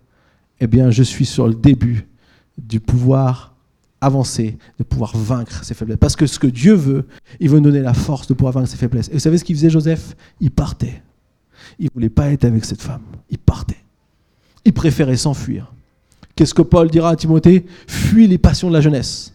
[0.59, 2.07] eh bien, je suis sur le début
[2.57, 3.53] du pouvoir
[3.99, 5.97] avancer, de pouvoir vaincre ses faiblesses.
[5.97, 7.05] Parce que ce que Dieu veut,
[7.39, 9.09] il veut nous donner la force de pouvoir vaincre ses faiblesses.
[9.09, 10.15] Et vous savez ce qu'il faisait Joseph?
[10.39, 11.01] Il partait.
[11.79, 13.01] Il ne voulait pas être avec cette femme.
[13.29, 13.83] Il partait.
[14.65, 15.71] Il préférait s'enfuir.
[16.35, 19.33] Qu'est-ce que Paul dira à Timothée Fuis les passions de la jeunesse.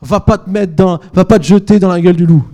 [0.00, 2.44] Va pas te mettre dans, va pas te jeter dans la gueule du loup.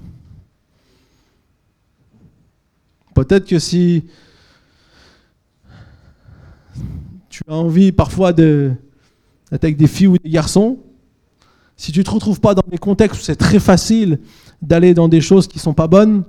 [3.15, 4.05] Peut-être que si
[7.29, 8.77] tu as envie parfois d'être
[9.53, 10.79] avec des filles ou des garçons,
[11.77, 14.19] si tu ne te retrouves pas dans des contextes où c'est très facile
[14.63, 16.25] d'aller dans des choses qui ne sont pas bonnes,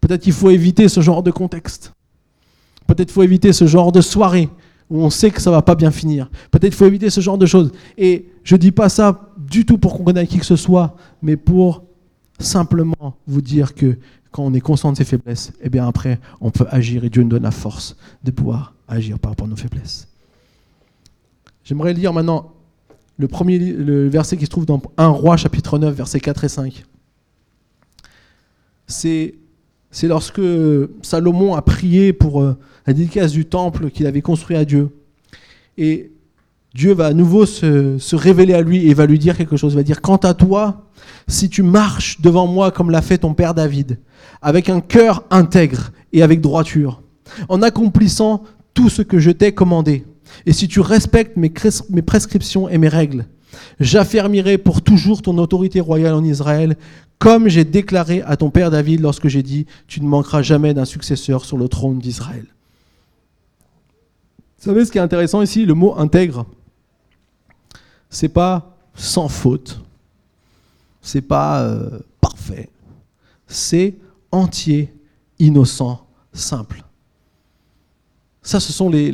[0.00, 1.92] peut-être qu'il faut éviter ce genre de contexte.
[2.86, 4.48] Peut-être qu'il faut éviter ce genre de soirée
[4.90, 6.30] où on sait que ça va pas bien finir.
[6.50, 7.72] Peut-être qu'il faut éviter ce genre de choses.
[7.98, 10.96] Et je ne dis pas ça du tout pour qu'on connaisse qui que ce soit,
[11.22, 11.82] mais pour
[12.38, 13.98] simplement vous dire que
[14.30, 17.22] quand on est conscient de ses faiblesses, eh bien après, on peut agir et Dieu
[17.22, 20.08] nous donne la force de pouvoir agir par rapport à nos faiblesses.
[21.64, 22.52] J'aimerais lire maintenant
[23.18, 23.58] le premier
[24.08, 26.84] verset qui se trouve dans 1 Roi chapitre 9 versets 4 et 5.
[28.86, 29.34] C'est
[29.96, 30.42] c'est lorsque
[31.00, 34.90] Salomon a prié pour euh, la dédicace du temple qu'il avait construit à Dieu.
[35.78, 36.12] Et
[36.74, 39.72] Dieu va à nouveau se, révéler à lui et va lui dire quelque chose.
[39.72, 40.84] Il va dire, quant à toi,
[41.28, 43.98] si tu marches devant moi comme l'a fait ton père David,
[44.42, 47.00] avec un cœur intègre et avec droiture,
[47.48, 48.42] en accomplissant
[48.74, 50.04] tout ce que je t'ai commandé,
[50.44, 51.48] et si tu respectes mes,
[52.02, 53.24] prescriptions et mes règles,
[53.80, 56.76] j'affermirai pour toujours ton autorité royale en Israël,
[57.18, 60.84] comme j'ai déclaré à ton père David lorsque j'ai dit, tu ne manqueras jamais d'un
[60.84, 62.46] successeur sur le trône d'Israël.
[64.58, 66.46] Vous savez ce qui est intéressant ici, le mot intègre,
[68.10, 69.80] c'est pas sans faute,
[71.02, 72.68] c'est pas euh, parfait,
[73.46, 73.94] c'est
[74.32, 74.92] entier,
[75.38, 76.82] innocent, simple.
[78.42, 79.10] Ça, ce sont les,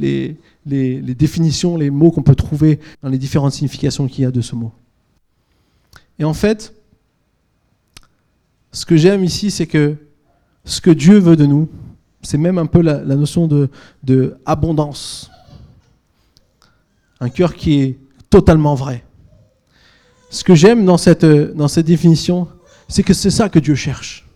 [0.66, 4.40] les, définitions, les mots qu'on peut trouver dans les différentes significations qu'il y a de
[4.42, 4.72] ce mot.
[6.18, 6.74] Et en fait,
[8.72, 9.96] Ce que j'aime ici, c'est que
[10.64, 11.68] ce que Dieu veut de nous,
[12.22, 13.68] c'est même un peu la, notion de.
[17.20, 17.98] Un cœur qui est
[18.30, 19.04] totalement vrai.
[20.30, 21.24] Ce que j'aime dans cette,
[21.78, 22.48] définition,
[22.88, 24.26] c'est que c'est ça que Dieu cherche.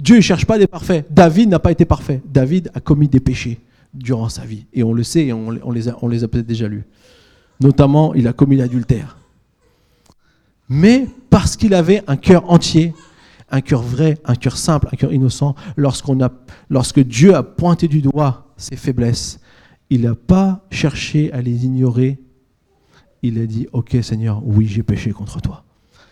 [0.00, 1.06] Dieu ne cherche pas des parfaits.
[1.10, 2.22] David n'a pas été parfait.
[2.24, 3.60] David a commis des péchés
[3.92, 4.64] durant sa vie.
[4.72, 6.84] Et on le sait, on, les on les a peut-être déjà lus.
[7.60, 9.18] Notamment, il a commis l'adultère.
[10.68, 12.94] Mais parce qu'il avait un cœur entier,
[13.54, 16.18] un cœur vrai, un cœur simple, un cœur innocent, lorsqu'on
[16.68, 19.38] lorsque Dieu a pointé du doigt ses faiblesses,
[19.90, 22.18] il n'a pas cherché à les ignorer.
[23.22, 25.64] Il a dit, OK Seigneur, oui, j'ai péché contre toi.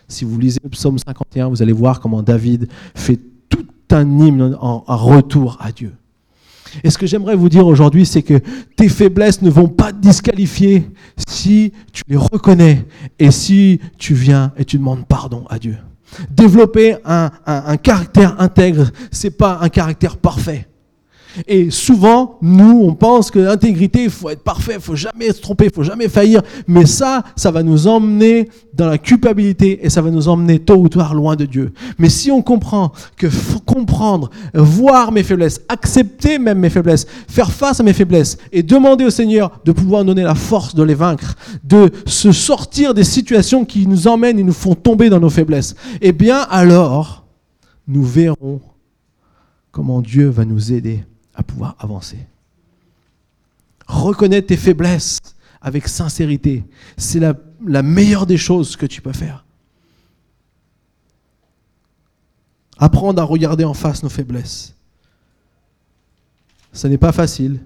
[0.07, 4.57] Si vous lisez le psaume 51, vous allez voir comment David fait tout un hymne
[4.59, 5.93] en retour à Dieu.
[6.83, 8.39] Et ce que j'aimerais vous dire aujourd'hui, c'est que
[8.75, 10.89] tes faiblesses ne vont pas te disqualifier
[11.27, 12.85] si tu les reconnais
[13.19, 15.77] et si tu viens et tu demandes pardon à Dieu.
[16.29, 20.67] Développer un, caractère intègre, c'est pas un caractère parfait.
[21.47, 25.41] Et souvent, nous, on pense que l'intégrité, il faut être parfait, il faut jamais se
[25.41, 26.41] tromper, il faut jamais faillir.
[26.67, 30.75] Mais ça, ça va nous emmener dans la culpabilité et ça va nous emmener tôt
[30.75, 31.73] ou tard loin de Dieu.
[31.97, 33.27] Mais si on comprend que
[33.65, 39.05] comprendre, voir mes faiblesses, accepter même mes faiblesses, faire face à mes faiblesses et demander
[39.05, 43.65] au Seigneur de pouvoir donner la force de les vaincre, de se sortir des situations
[43.65, 47.25] qui nous emmènent et nous font tomber dans nos faiblesses, eh bien alors,
[47.87, 48.61] nous verrons
[49.71, 52.19] comment Dieu va nous aider à pouvoir avancer.
[53.87, 55.19] Reconnaître tes faiblesses
[55.61, 56.63] avec sincérité,
[56.97, 59.45] c'est la, meilleure des choses que tu peux faire.
[62.77, 64.75] Apprendre à regarder en face nos faiblesses.
[66.73, 67.59] Ce n'est pas facile,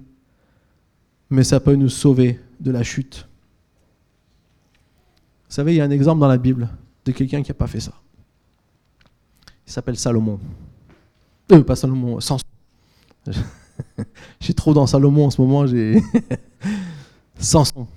[1.30, 3.27] mais ça peut nous sauver de la chute.
[5.49, 6.69] Vous savez, il y a un exemple dans la Bible
[7.06, 7.93] de quelqu'un qui n'a pas fait ça.
[9.65, 10.39] Il s'appelle Salomon.
[11.51, 12.43] Euh, pas Salomon, Samson.
[14.40, 16.02] j'ai trop dans Salomon en ce moment, j'ai.
[17.40, 17.88] Samson.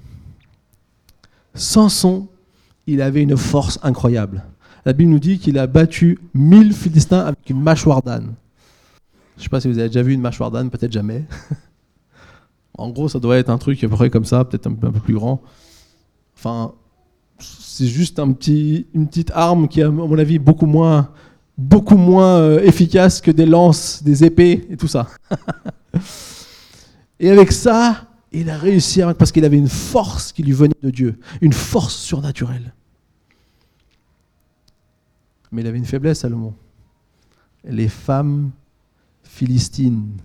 [1.54, 2.28] Samson,
[2.86, 4.44] il avait une force incroyable.
[4.84, 8.34] La Bible nous dit qu'il a battu mille Philistins avec une mâchoire d'âne.
[9.36, 11.24] Je ne sais pas si vous avez déjà vu une mâchoire d'âne, peut-être jamais.
[12.78, 14.90] en gros, ça doit être un truc à peu près comme ça, peut-être un, peu
[14.92, 15.42] plus grand.
[16.36, 16.72] Enfin,
[17.38, 21.10] c'est juste une petite arme qui, à mon avis, beaucoup moins
[21.60, 25.08] beaucoup moins euh, efficace que des lances, des épées et tout ça.
[27.20, 30.90] et avec ça, il a réussi parce qu'il avait une force qui lui venait de
[30.90, 32.72] Dieu, une force surnaturelle.
[35.52, 36.54] Mais il avait une faiblesse, Salomon.
[37.64, 38.52] Les femmes
[39.22, 40.16] philistines.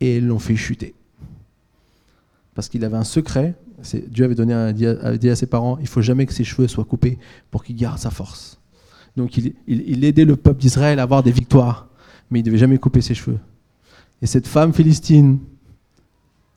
[0.00, 0.94] Et elles l'ont fait chuter.
[2.54, 3.54] Parce qu'il avait un secret.
[4.08, 7.18] Dieu avait donné dit à ses parents, il faut jamais que ses cheveux soient coupés
[7.50, 8.60] pour qu'il garde sa force.
[9.16, 11.88] Donc il, aidait le peuple d'Israël à avoir des victoires,
[12.30, 13.38] mais il ne devait jamais couper ses cheveux.
[14.20, 15.38] Et cette femme philistine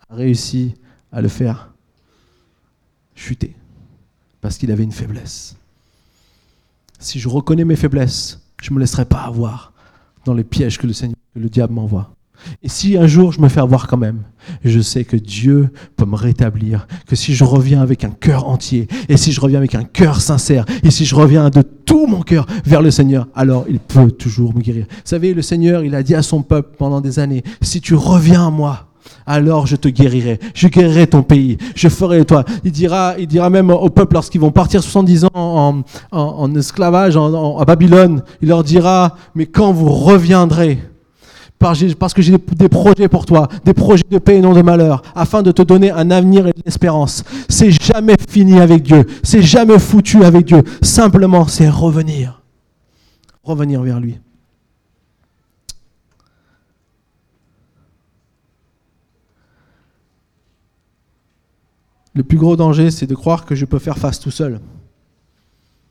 [0.10, 0.74] a réussi
[1.12, 1.72] à le faire
[3.15, 3.56] chuter,
[4.41, 5.56] parce qu'il avait une faiblesse.
[7.00, 9.74] Si je reconnais mes faiblesses, je ne me laisserai pas avoir
[10.26, 12.16] dans les pièges que le Seigneur, que le diable m'envoie.
[12.63, 14.23] Et si un jour je me fais avoir quand même,
[14.63, 18.88] je sais que Dieu peut me rétablir, que si je reviens avec un cœur entier,
[19.10, 22.21] et si je reviens avec un cœur sincère, et si je reviens de tout mon
[22.21, 24.86] cœur vers le Seigneur, alors il peut toujours me guérir.
[24.89, 27.95] Vous savez, le Seigneur, il a dit à son peuple pendant des années, si tu
[27.95, 28.88] reviens à moi,
[29.26, 32.43] alors je te guérirai, je guérirai ton pays, je ferai toi.
[32.63, 37.17] Il dira, il dira même au peuple lorsqu'ils vont partir 70 ans en, en, esclavage
[37.17, 40.80] à Babylone, il leur dira, mais quand vous reviendrez,
[41.60, 45.02] parce que j'ai des projets pour toi, des projets de paix et non de malheur,
[45.15, 47.24] afin de te donner un avenir et de l'espérance.
[47.50, 50.63] C'est jamais fini avec Dieu, c'est jamais foutu avec Dieu.
[50.82, 52.41] Simplement, c'est revenir,
[53.43, 54.20] revenir vers lui.
[62.13, 64.60] Le plus gros danger, c'est de croire que je peux faire face tout seul.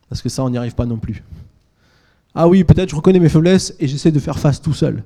[0.08, 1.22] Parce que ça, on n'y arrive pas non plus.
[2.34, 5.04] Ah oui, peut-être je reconnais mes faiblesses et j'essaie de faire face tout seul.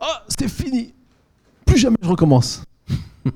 [0.00, 0.94] Ah, c'est fini.
[1.66, 2.64] Plus jamais je recommence.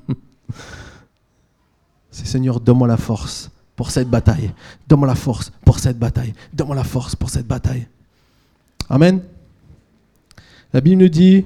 [2.11, 4.51] c'est Seigneur, donne-moi la force pour cette bataille.
[4.87, 6.33] Donne-moi la force pour cette bataille.
[6.53, 7.87] Donne-moi la force pour cette bataille.
[8.89, 9.21] Amen.
[10.73, 11.45] La Bible nous dit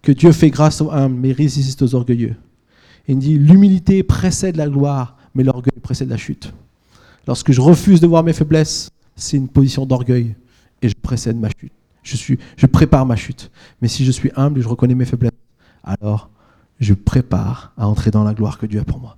[0.00, 2.36] que Dieu fait grâce aux humbles, mais résiste aux orgueilleux.
[3.08, 6.52] Il dit l'humilité précède la gloire, mais l'orgueil précède la chute.
[7.26, 10.34] Lorsque je refuse de voir mes faiblesses, c'est une position d'orgueil
[10.82, 11.72] et je précède ma chute
[12.06, 13.50] je, suis, je prépare ma chute.
[13.82, 15.32] Mais si je suis humble et je reconnais mes faiblesses,
[15.82, 16.30] alors
[16.78, 19.16] je prépare à entrer dans la gloire que Dieu a pour moi.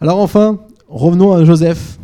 [0.00, 1.98] Alors enfin, revenons à Joseph.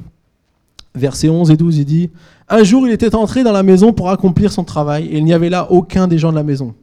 [0.94, 2.10] Versets 11 et 12, il dit
[2.48, 5.32] Un jour, il était entré dans la maison pour accomplir son travail, et il n'y
[5.32, 6.74] avait là aucun des gens de la maison.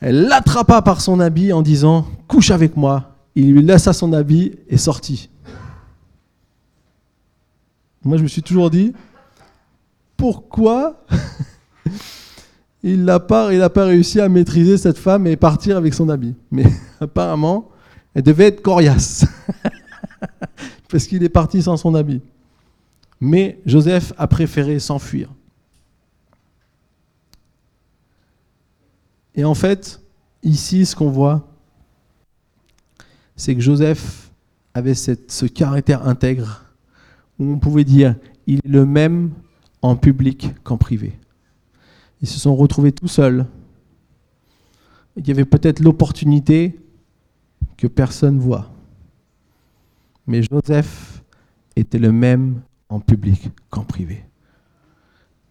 [0.00, 3.14] Elle l'attrapa par son habit en disant Couche avec moi.
[3.34, 5.30] Il lui laissa son habit et sortit.
[8.04, 8.92] Moi, je me suis toujours dit
[10.18, 11.06] Pourquoi
[12.82, 16.66] il n'a pas, réussi à maîtriser cette femme et partir avec son habit Mais
[17.00, 17.70] apparemment,
[18.14, 19.24] elle devait être coriace.
[20.90, 22.20] Parce qu'il est parti sans son habit.
[23.20, 25.30] Mais Joseph a préféré s'enfuir.
[29.36, 30.00] Et en fait,
[30.42, 31.46] ici, ce qu'on voit,
[33.36, 34.32] c'est que Joseph
[34.74, 36.64] avait ce caractère intègre
[37.38, 38.16] où on pouvait dire
[38.48, 39.30] il est le même
[39.82, 41.18] en public qu'en privé.
[42.20, 43.46] Ils se sont retrouvés tout seuls.
[45.16, 46.78] Il y avait peut-être l'opportunité
[47.76, 48.70] que personne voit.
[50.26, 51.22] Mais Joseph
[51.76, 54.24] était le même en public qu'en privé.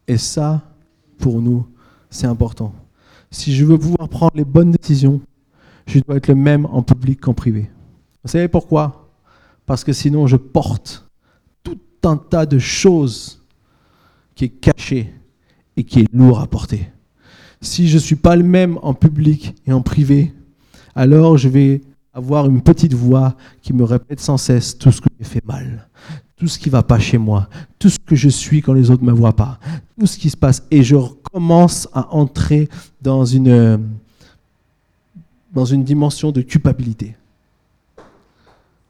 [0.07, 0.61] Et ça,
[1.17, 1.65] pour nous,
[2.09, 2.73] c'est important.
[3.31, 5.21] Si je veux pouvoir prendre les bonnes décisions,
[5.85, 7.69] je dois être le même en public qu'en privé.
[8.23, 9.09] Vous savez pourquoi?
[9.65, 11.09] Parce que sinon, je porte
[11.63, 13.43] tout un tas de choses
[14.37, 15.11] qui est caché
[15.75, 16.89] et qui est lourd à porter.
[17.59, 20.31] Si je ne suis pas le même en public et en privé,
[20.95, 21.81] alors je vais
[22.13, 25.89] avoir une petite voix qui me répète sans cesse tout ce que j'ai fait mal,
[26.35, 29.03] tout ce qui va pas chez moi, tout ce que je suis quand les autres
[29.03, 29.59] ne me voient pas,
[29.99, 30.63] tout ce qui se passe.
[30.69, 30.95] Et je
[31.33, 32.69] commence à entrer
[33.01, 33.87] dans une,
[35.51, 37.15] dans une dimension de culpabilité.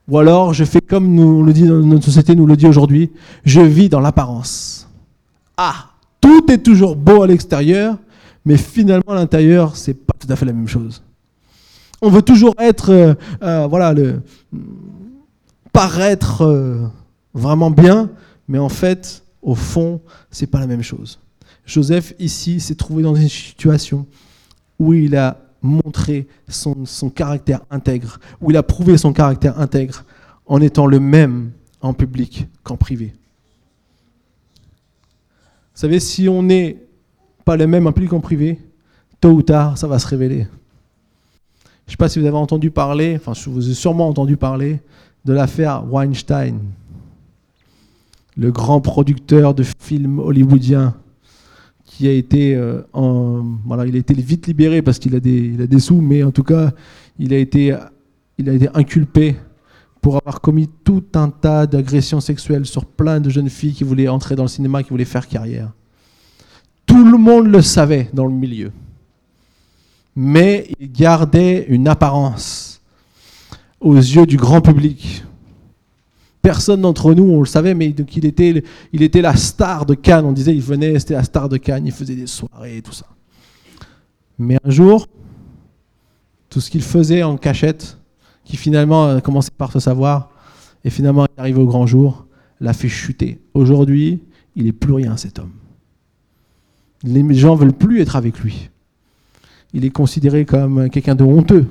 [0.09, 3.11] Ou alors je fais comme nous le dit notre société nous le dit aujourd'hui,
[3.45, 4.86] je vis dans l'apparence.
[5.57, 5.87] Ah,
[6.21, 7.97] tout est toujours beau à l'extérieur,
[8.45, 11.01] mais finalement à l'intérieur, c'est pas tout à fait la même chose.
[12.01, 14.21] On veut toujours être, euh, euh, voilà, le,
[15.73, 16.87] paraître euh,
[17.33, 18.11] vraiment bien,
[18.47, 19.99] mais en fait, au fond,
[20.29, 21.19] c'est pas la même chose.
[21.65, 24.05] Joseph ici s'est trouvé dans une situation
[24.79, 30.03] où il a montré son, son, caractère intègre, où il a prouvé son caractère intègre
[30.45, 31.51] en étant le même
[31.81, 33.13] en public qu'en privé.
[35.77, 36.75] Vous savez, si on n'est
[37.45, 38.57] pas le même en public qu'en privé,
[39.21, 40.47] tôt ou tard, ça va se révéler.
[41.85, 44.79] Je ne sais pas si vous avez entendu parler, enfin, vous avez sûrement entendu parler
[45.23, 46.57] de l'affaire Weinstein,
[48.35, 50.95] le grand producteur de films hollywoodiens
[51.85, 52.81] qui a été euh,
[53.63, 56.71] voilà, il a été vite libéré parce qu'il a des, sous, mais en tout cas,
[57.19, 57.75] il a été
[58.73, 59.35] inculpé
[60.07, 64.07] pour avoir commis tout un tas d'agressions sexuelles sur plein de jeunes filles qui voulaient
[64.07, 65.73] entrer dans le cinéma, qui voulaient faire carrière.
[66.85, 68.71] Tout le monde le savait dans le milieu.
[70.15, 72.79] Mais il gardait une apparence
[73.81, 75.25] aux yeux du grand public.
[76.41, 80.23] Personne d'entre nous, on le savait, mais il était, il était la star de Cannes.
[80.23, 82.93] On disait, il venait, c'était la star de Cannes, il faisait des soirées et tout
[82.93, 83.07] ça.
[84.39, 85.05] Mais un jour,
[86.49, 87.97] tout ce qu'il faisait en cachette,
[88.47, 90.29] qui finalement a commencé par se savoir,
[90.85, 92.25] et finalement est arrivé au grand jour,
[92.61, 93.41] l'a fait chuter.
[93.53, 94.21] Aujourd'hui,
[94.55, 95.51] il n'est plus rien, cet homme.
[97.03, 98.69] Les gens ne veulent plus être avec lui.
[99.73, 101.67] Il est considéré comme quelqu'un de honteux.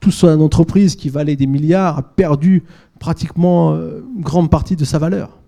[0.00, 2.64] Toute son entreprise qui valait des milliards a perdu
[2.98, 5.38] pratiquement euh, une grande partie de sa valeur.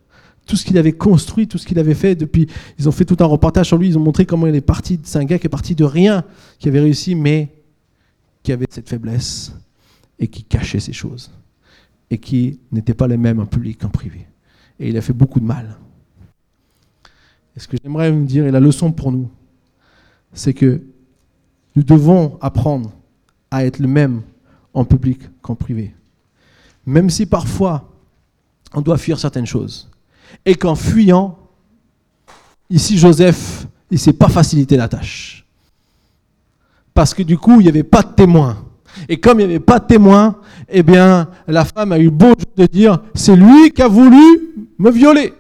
[0.46, 2.48] Tout ce qu'il avait construit, tout ce qu'il avait fait depuis.
[2.78, 5.00] Ils ont fait tout un reportage sur lui, ils ont montré comment il est parti.
[5.02, 6.22] C'est un gars qui est parti de rien,
[6.58, 7.48] qui avait réussi, mais
[8.42, 9.52] qui avait cette faiblesse
[10.18, 11.30] et qui cachait ces choses.
[12.10, 14.26] Et qui n'était pas les mêmes en public qu'en privé.
[14.80, 15.76] Et il a fait beaucoup de mal.
[17.56, 19.28] Et ce que j'aimerais vous dire, et la leçon pour nous,
[20.32, 20.82] c'est que
[21.74, 22.92] nous devons apprendre
[23.50, 24.22] à être le même
[24.74, 25.94] en public qu'en privé.
[26.86, 27.92] Même si parfois
[28.74, 29.90] on doit fuir certaines choses.
[30.44, 31.38] Et qu'en fuyant,
[32.70, 35.46] ici Joseph, il ne s'est pas facilité la tâche.
[36.94, 38.67] Parce que du coup, il n'y avait pas de témoin.
[39.08, 40.36] Et comme il n'y avait pas de témoin,
[40.68, 44.90] eh bien, la femme a eu beau de dire, c'est lui qui a voulu me
[44.90, 45.32] violer.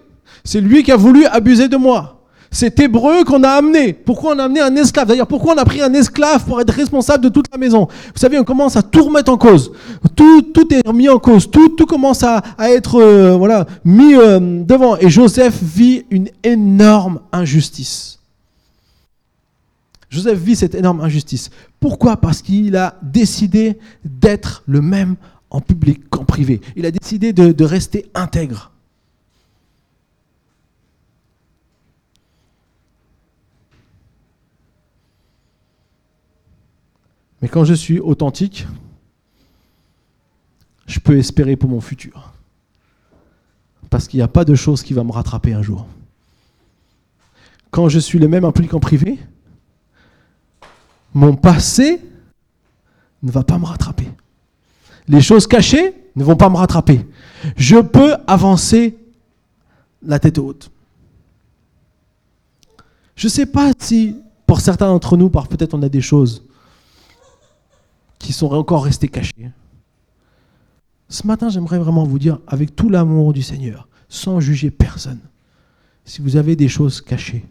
[0.44, 2.18] C'est lui qui a voulu abuser de moi.
[2.50, 3.92] C'est Hébreu qu'on a amené.
[3.92, 5.08] Pourquoi on a amené un esclave?
[5.08, 7.86] D'ailleurs, pourquoi on a pris un esclave pour être responsable de toute la maison?
[7.86, 9.72] Vous savez, on commence à tout remettre en cause.
[10.16, 11.50] Tout, tout est remis en cause.
[11.50, 14.96] Tout, tout commence à, être euh, voilà, mis euh, devant.
[14.96, 18.17] Et Joseph vit une énorme injustice.
[20.10, 21.50] Joseph vit cette énorme injustice.
[21.80, 22.16] Pourquoi?
[22.16, 25.16] Parce qu'il a décidé d'être le même
[25.50, 26.60] en public qu'en privé.
[26.76, 28.72] Il a décidé de, rester intègre.
[37.40, 38.66] Mais quand je suis authentique,
[40.86, 42.32] je peux espérer pour mon futur.
[43.90, 45.86] Parce qu'il n'y a pas de chose qui va me rattraper un jour.
[47.70, 49.18] Quand je suis le même en privé,
[51.14, 52.02] mon passé
[53.22, 54.08] ne va pas me rattraper.
[55.08, 57.06] Les choses cachées ne vont pas me rattraper.
[57.56, 58.96] Je peux avancer
[60.02, 60.70] la tête haute.
[63.16, 66.44] Je ne sais pas si, pour certains d'entre nous, peut-être on a des choses
[68.18, 69.50] qui sont encore restées cachées.
[71.08, 75.20] Ce matin, j'aimerais vraiment vous dire, avec tout l'amour du Seigneur, sans juger personne,
[76.04, 77.44] si vous avez des choses cachées,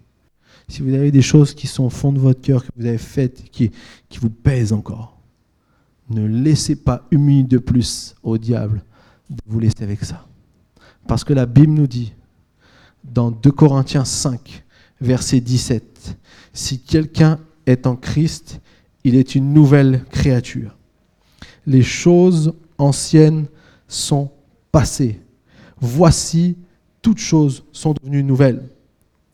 [0.67, 2.97] si vous avez des choses qui sont au fond de votre cœur, que vous avez
[2.97, 3.71] faites, qui,
[4.19, 5.17] vous pèsent encore,
[6.09, 8.83] ne laissez pas une minute de plus au diable
[9.29, 10.25] de vous laisser avec ça.
[11.07, 12.13] Parce que la Bible nous dit,
[13.03, 14.63] dans 2 Corinthiens 5,
[14.99, 16.17] verset 17,
[16.53, 18.59] si quelqu'un est en Christ,
[19.03, 20.77] il est une nouvelle créature.
[21.65, 23.47] Les choses anciennes
[23.87, 24.31] sont
[24.71, 25.21] passées.
[25.79, 26.57] Voici,
[27.01, 28.69] toutes choses sont devenues nouvelles.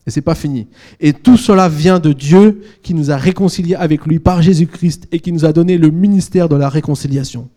[0.06, 0.66] Et c'est pas fini.
[1.00, 5.20] Et tout cela vient de Dieu qui nous a réconciliés avec lui par Jésus-Christ et
[5.20, 7.48] qui nous a donné le ministère de la réconciliation.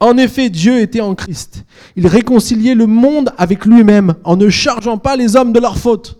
[0.00, 1.64] En effet, Dieu était en Christ.
[1.94, 6.18] Il réconciliait le monde avec lui-même en ne chargeant pas les hommes de leur faute.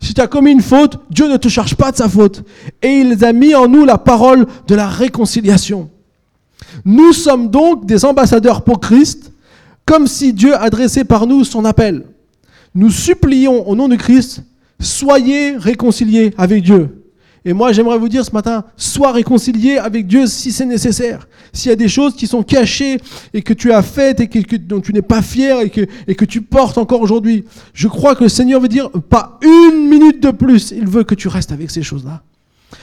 [0.00, 2.42] Si tu as commis une faute, Dieu ne te charge pas de sa faute.
[2.82, 5.90] Et il a mis en nous la parole de la réconciliation.
[6.86, 9.32] Nous sommes donc des ambassadeurs pour Christ,
[9.84, 12.06] comme si Dieu adressait par nous son appel.
[12.74, 14.42] Nous supplions au nom de Christ
[14.84, 17.04] soyez réconciliés avec Dieu.
[17.46, 21.28] Et moi, j'aimerais vous dire ce matin, sois réconcilié avec Dieu si c'est nécessaire.
[21.52, 22.98] S'il y a des choses qui sont cachées
[23.34, 26.14] et que tu as faites et que, dont tu n'es pas fier et que, et
[26.14, 30.22] que tu portes encore aujourd'hui, je crois que le Seigneur veut dire pas une minute
[30.22, 30.70] de plus.
[30.70, 32.22] Il veut que tu restes avec ces choses-là.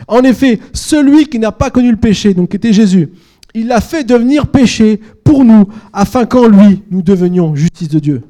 [0.07, 3.09] En effet, celui qui n'a pas connu le péché, donc qui était Jésus,
[3.55, 8.21] il l'a fait devenir péché pour nous, afin qu'en lui, nous devenions justice de Dieu.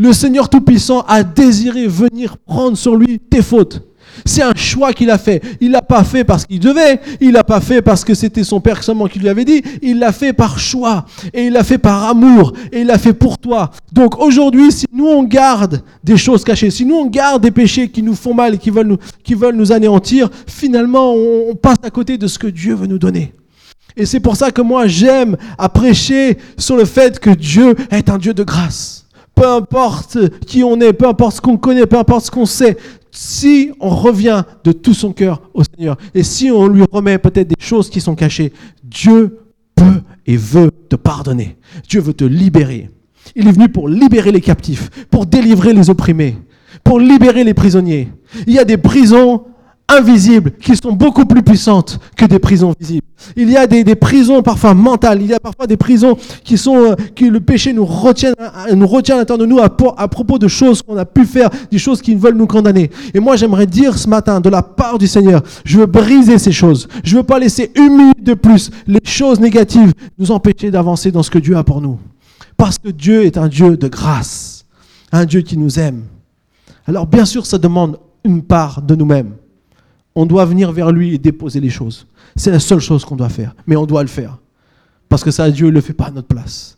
[0.00, 3.82] Le Seigneur Tout-Puissant a désiré venir prendre sur lui tes fautes.
[4.24, 5.42] C'est un choix qu'il a fait.
[5.60, 7.00] Il l'a pas fait parce qu'il devait.
[7.20, 9.60] Il l'a pas fait parce que c'était son père seulement qui lui avait dit.
[9.82, 11.04] Il l'a fait par choix.
[11.34, 12.52] Et il l'a fait par amour.
[12.70, 13.72] Et il l'a fait pour toi.
[13.92, 17.88] Donc aujourd'hui, si nous on garde des choses cachées, si nous on garde des péchés
[17.88, 21.78] qui nous font mal et qui veulent nous, qui veulent nous anéantir, finalement on passe
[21.82, 23.34] à côté de ce que Dieu veut nous donner.
[23.96, 28.08] Et c'est pour ça que moi j'aime à prêcher sur le fait que Dieu est
[28.08, 28.97] un Dieu de grâce
[29.38, 32.76] peu importe qui on est, peu importe ce qu'on connaît, peu importe ce qu'on sait,
[33.10, 37.48] si on revient de tout son cœur au Seigneur et si on lui remet peut-être
[37.48, 39.38] des choses qui sont cachées, Dieu
[39.74, 41.56] peut et veut te pardonner.
[41.88, 42.90] Dieu veut te libérer.
[43.34, 46.36] Il est venu pour libérer les captifs, pour délivrer les opprimés,
[46.82, 48.08] pour libérer les prisonniers.
[48.46, 49.44] Il y a des prisons
[49.88, 53.06] invisibles qui sont beaucoup plus puissantes que des prisons visibles.
[53.36, 56.76] Il y a des, prisons parfois mentales, il y a parfois des prisons qui sont
[56.76, 58.34] euh, que le péché nous retient,
[58.74, 61.48] nous retient à l'intérieur de nous à, à, propos de choses qu'on a pu faire,
[61.70, 62.90] des choses qui veulent nous condamner.
[63.14, 66.52] Et moi j'aimerais dire ce matin de la part du Seigneur, je veux briser ces
[66.52, 66.86] choses.
[67.02, 71.22] Je veux pas laisser une minute de plus les choses négatives nous empêcher d'avancer dans
[71.22, 71.98] ce que Dieu a pour nous.
[72.56, 74.66] Parce que Dieu est un Dieu de grâce,
[75.12, 76.04] un Dieu qui nous aime.
[76.86, 79.32] Alors bien sûr ça demande une part de nous-mêmes
[80.14, 82.06] on doit venir vers lui et déposer les choses.
[82.36, 84.38] C'est la seule chose qu'on doit faire, mais on doit le faire.
[85.08, 86.76] Parce que ça, Dieu ne le fait pas à notre place.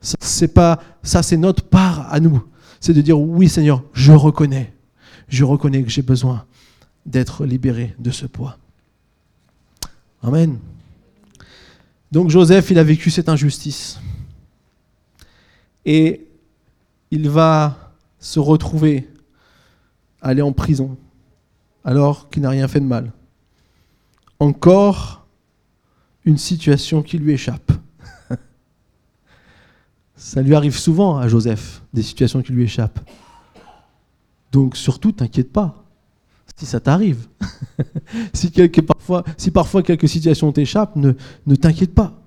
[0.00, 2.42] Ça, c'est notre part à nous.
[2.80, 4.72] C'est de dire, oui Seigneur, je reconnais.
[5.28, 6.44] Je reconnais que j'ai besoin
[7.04, 8.58] d'être libéré de ce poids.
[10.22, 10.58] Amen.
[12.12, 14.00] Donc Joseph, il a vécu cette injustice.
[15.84, 16.26] Et
[17.10, 19.08] il va se retrouver,
[20.20, 20.96] aller en prison
[21.84, 23.12] alors qu'il n'a rien fait de mal.
[24.38, 25.26] Encore
[26.24, 27.72] une situation qui lui échappe.
[30.16, 33.00] Ça lui arrive souvent à Joseph, des situations qui lui échappent.
[34.52, 35.84] Donc surtout, t'inquiète pas.
[36.56, 37.26] Si ça t'arrive,
[38.34, 38.50] si,
[38.82, 41.12] parfois, si parfois quelques situations t'échappent, ne,
[41.46, 42.20] ne t'inquiète pas.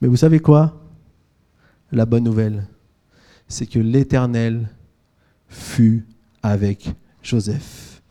[0.00, 0.82] Mais vous savez quoi?
[1.92, 2.66] La bonne nouvelle,
[3.46, 4.68] c'est que l'Éternel
[5.48, 6.06] fut
[6.42, 6.90] avec
[7.26, 8.02] Joseph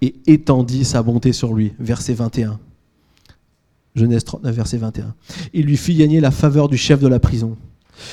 [0.00, 1.72] et étendit sa bonté sur lui.
[1.78, 2.58] Verset 21.
[3.94, 5.14] Genèse 39, verset 21.
[5.52, 7.56] Il lui fit gagner la faveur du chef de la prison.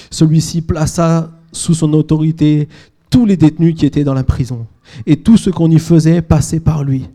[0.09, 2.67] Celui-ci plaça sous son autorité
[3.09, 4.65] tous les détenus qui étaient dans la prison.
[5.05, 7.07] Et tout ce qu'on y faisait passait par lui.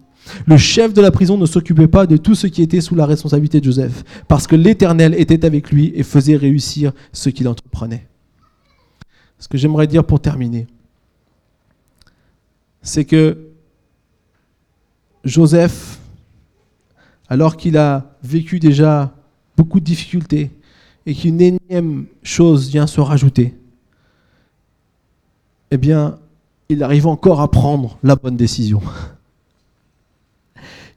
[0.47, 3.07] Le chef de la prison ne s'occupait pas de tout ce qui était sous la
[3.07, 8.07] responsabilité de Joseph, parce que l'Éternel était avec lui et faisait réussir ce qu'il entreprenait.
[9.39, 10.67] Ce que j'aimerais dire pour terminer,
[12.83, 13.51] c'est que
[15.25, 15.99] Joseph,
[17.29, 19.15] alors qu'il a vécu déjà
[19.57, 20.51] beaucoup de difficultés
[21.07, 23.55] et qu'une énième chose vient se rajouter,
[25.71, 26.19] eh bien,
[26.69, 28.81] il arrive encore à prendre la bonne décision.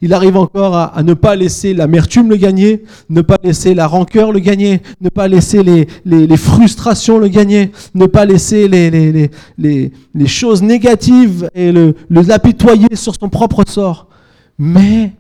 [0.04, 4.34] Il arrive encore à, ne pas laisser l'amertume le gagner, ne pas laisser la rancœur
[4.34, 11.50] le gagner, ne pas laisser les, frustrations le gagner, ne pas laisser les, choses négatives
[11.56, 14.10] et le, le l'apitoyer sur son propre sort.
[14.60, 15.14] Mais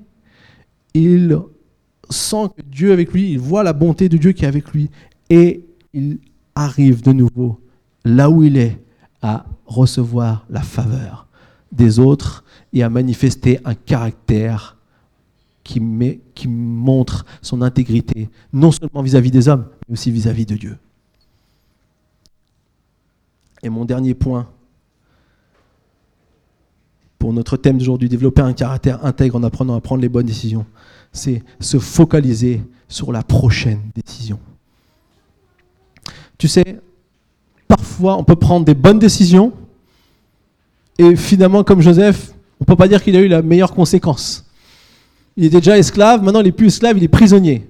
[0.93, 1.39] il
[2.09, 4.73] sent que Dieu est avec lui, il voit la bonté de Dieu qui est avec
[4.73, 4.89] lui
[5.29, 5.63] et
[5.93, 6.17] il
[6.55, 7.57] arrive de nouveau
[8.03, 8.81] là où il est
[9.21, 11.27] à recevoir la faveur
[11.71, 12.42] des autres
[12.73, 14.77] et à manifester un caractère
[15.63, 20.55] qui, met, qui montre son intégrité, non seulement vis-à-vis des hommes, mais aussi vis-à-vis de
[20.55, 20.77] Dieu.
[23.61, 24.49] Et mon dernier point,
[27.17, 30.65] pour notre thème d'aujourd'hui, développer un caractère intègre en apprenant à prendre les bonnes décisions,
[31.13, 34.39] c'est se focaliser sur la prochaine décision.
[36.37, 36.81] Tu sais,
[37.67, 39.53] parfois on peut prendre des bonnes décisions
[40.97, 44.45] et finalement, comme Joseph, on ne peut pas dire qu'il a eu la meilleure conséquence.
[45.35, 47.67] Il était déjà esclave, maintenant il n'est plus esclave, il est prisonnier.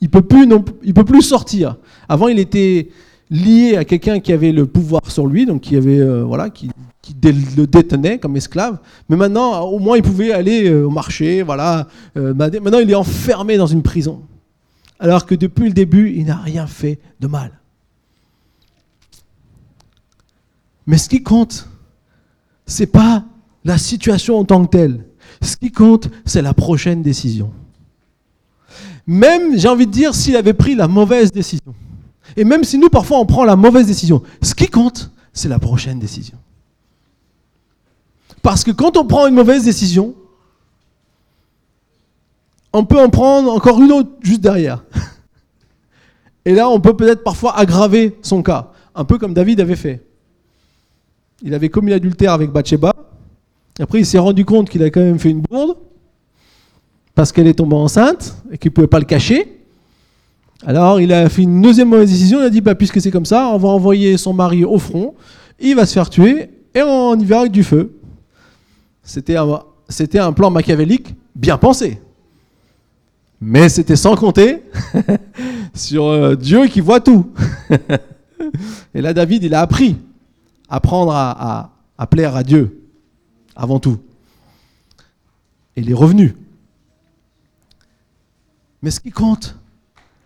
[0.00, 1.76] Il peut peut plus sortir.
[2.08, 2.88] Avant, il était
[3.30, 6.70] lié à quelqu'un qui avait le pouvoir sur lui, donc qui avait euh, voilà, qui,
[7.22, 8.78] le détenait comme esclave.
[9.08, 11.88] Mais maintenant, au moins, il pouvait aller euh, au marché, voilà.
[12.16, 14.22] Euh, maintenant, il est enfermé dans une prison,
[14.98, 17.52] alors que depuis le début, il n'a rien fait de mal.
[20.86, 21.68] Mais ce qui compte,
[22.66, 23.24] c'est pas
[23.64, 25.04] la situation en tant que telle.
[25.40, 27.52] Ce qui compte, c'est la prochaine décision.
[29.06, 31.74] Même, j'ai envie de dire, s'il avait pris la mauvaise décision.
[32.36, 35.58] Et même si nous, parfois, on prend la mauvaise décision, ce qui compte, c'est la
[35.58, 36.38] prochaine décision.
[38.42, 40.14] Parce que quand on prend une mauvaise décision,
[42.72, 44.84] on peut en prendre encore une autre juste derrière.
[46.44, 50.04] Et là, on peut peut-être parfois aggraver son cas, un peu comme David avait fait.
[51.42, 52.92] Il avait commis l'adultère avec Bathsheba,
[53.80, 55.76] après, il s'est rendu compte qu'il a quand même fait une bourde
[57.14, 59.60] parce qu'elle est tombée enceinte et qu'il ne pouvait pas le cacher.
[60.66, 62.40] Alors, il a fait une deuxième mauvaise décision.
[62.40, 65.14] Il a dit bah, puisque c'est comme ça, on va envoyer son mari au front,
[65.58, 67.98] il va se faire tuer et on y va avec du feu.
[69.02, 72.00] C'était un, plan machiavélique bien pensé.
[73.40, 74.62] Mais c'était sans compter
[75.74, 77.32] sur euh, Dieu qui voit tout.
[78.94, 79.96] et là, David, il a appris
[80.68, 82.81] à apprendre à plaire à Dieu
[83.62, 83.98] avant tout.
[85.76, 86.36] Et il est revenu.
[88.82, 89.56] Mais ce qui compte,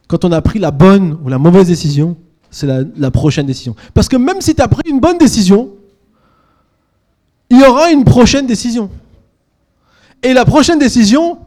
[0.08, 2.16] quand on a pris la bonne ou la mauvaise décision,
[2.50, 3.76] c'est la, prochaine décision.
[3.92, 5.70] Parce que même si tu as pris une bonne décision,
[7.50, 8.90] il y aura une prochaine décision.
[10.22, 11.38] Et la prochaine décision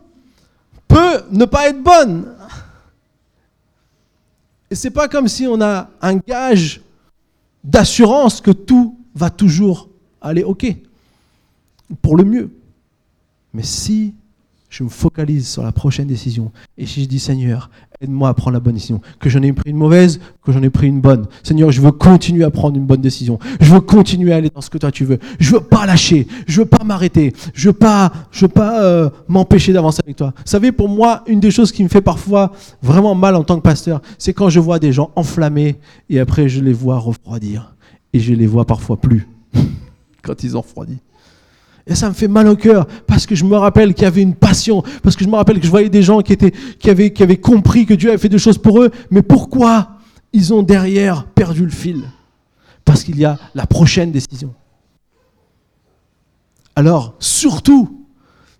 [0.87, 2.27] peut ne pas être bonne.
[4.69, 6.81] Et c'est pas comme si on a un gage
[7.63, 9.89] d'assurance que tout va toujours
[10.21, 10.67] aller OK
[12.01, 12.51] pour le mieux.
[13.53, 14.13] Mais si
[14.69, 17.71] je me focalise sur la prochaine décision et si je dis Seigneur,
[18.01, 20.69] aide-moi à prendre la bonne décision, que j'en ai pris une mauvaise, que j'en ai
[20.69, 21.25] pris une bonne.
[21.43, 23.39] Seigneur, je veux continuer à prendre une bonne décision.
[23.59, 25.19] Je veux continuer à aller dans ce que toi tu veux.
[25.39, 26.27] Je veux pas lâcher.
[26.47, 27.33] Je veux pas m'arrêter.
[27.53, 30.33] Je veux pas, je veux pas euh, m'empêcher d'avancer avec toi.
[30.37, 32.51] Vous savez, pour moi, une des choses qui me fait parfois
[32.83, 35.77] vraiment mal en tant que pasteur, c'est quand je vois des gens enflammés
[36.09, 37.75] et après je les vois refroidir
[38.13, 39.27] et je les vois parfois plus
[40.21, 40.99] quand ils ont refroidi.
[41.89, 44.21] Et ça me fait mal au cœur parce que je me rappelle qu'il y avait
[44.21, 46.37] une passion, parce que je me rappelle que je voyais des gens qui,
[46.87, 49.97] avaient, avaient compris que Dieu avait fait des choses pour eux, mais pourquoi
[50.31, 52.03] ils ont derrière perdu le fil?
[52.85, 54.53] Parce qu'il y a la prochaine décision.
[56.75, 58.05] Alors, surtout,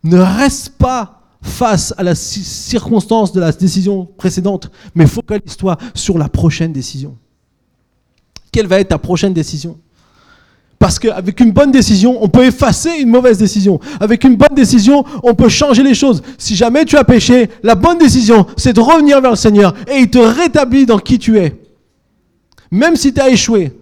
[0.04, 6.30] ne reste pas face à la circonstance de la décision précédente, mais focalise-toi sur la
[6.30, 7.16] prochaine décision.
[8.52, 9.78] Quelle va être ta prochaine décision?
[10.80, 13.82] Parce qu'avec une bonne décision, on peut effacer une mauvaise décision.
[14.00, 16.24] Avec une bonne décision, on peut changer les choses.
[16.38, 19.98] Si jamais tu as péché, la bonne décision, c'est de revenir vers le Seigneur et
[20.00, 21.60] il te rétablit dans qui tu es.
[22.72, 23.74] Même si tu as échoué.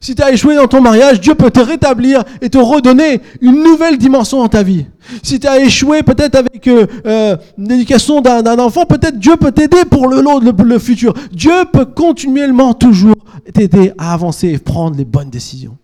[0.00, 3.62] Si tu as échoué dans ton mariage, Dieu peut te rétablir et te redonner une
[3.62, 4.86] nouvelle dimension dans ta vie.
[5.22, 9.84] Si tu as échoué peut-être avec euh, euh, l'éducation d'un enfant, peut-être Dieu peut t'aider
[9.90, 11.12] pour le, le, le futur.
[11.32, 13.16] Dieu peut continuellement toujours
[13.52, 15.76] t'aider à avancer et prendre les bonnes décisions.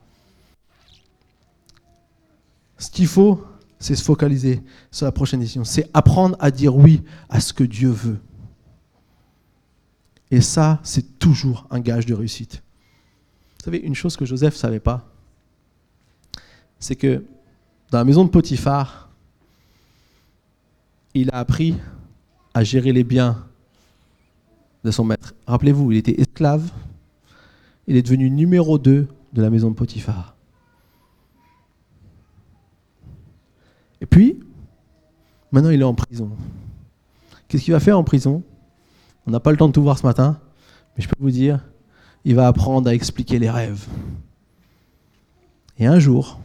[2.79, 3.43] Ce qu'il faut,
[3.79, 5.65] c'est se focaliser sur la prochaine décision.
[5.65, 8.19] C'est apprendre à dire oui à ce que Dieu veut.
[10.31, 12.63] Et ça, c'est toujours un gage de réussite.
[13.59, 15.09] Vous savez, une chose que Joseph ne savait pas,
[16.79, 17.25] c'est que
[17.91, 19.11] dans la maison de Potiphar,
[21.15, 21.77] il a appris
[22.53, 23.47] à gérer les biens
[24.85, 25.35] de son maître.
[25.47, 26.71] Rappelez-vous, il était esclave,
[27.87, 30.34] il est devenu numéro 2 de la maison de Potiphar.
[34.05, 34.39] Et puis,
[35.51, 36.31] maintenant il est en prison.
[37.49, 38.43] Qu'est-ce qu'il va faire en prison?
[39.27, 40.39] On n'a pas le temps de tout voir ce matin,
[40.95, 41.65] mais je peux vous dire,
[42.27, 43.87] il va apprendre à expliquer les rêves.
[45.79, 46.39] Et un jour,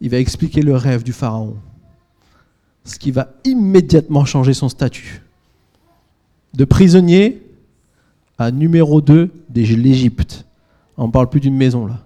[0.00, 1.58] il va expliquer le rêve du Pharaon,
[2.84, 5.20] ce qui va immédiatement changer son statut.
[6.54, 7.42] De prisonnier
[8.38, 10.46] à numéro 2 de l'Égypte.
[10.96, 11.98] On ne parle plus d'une maison là.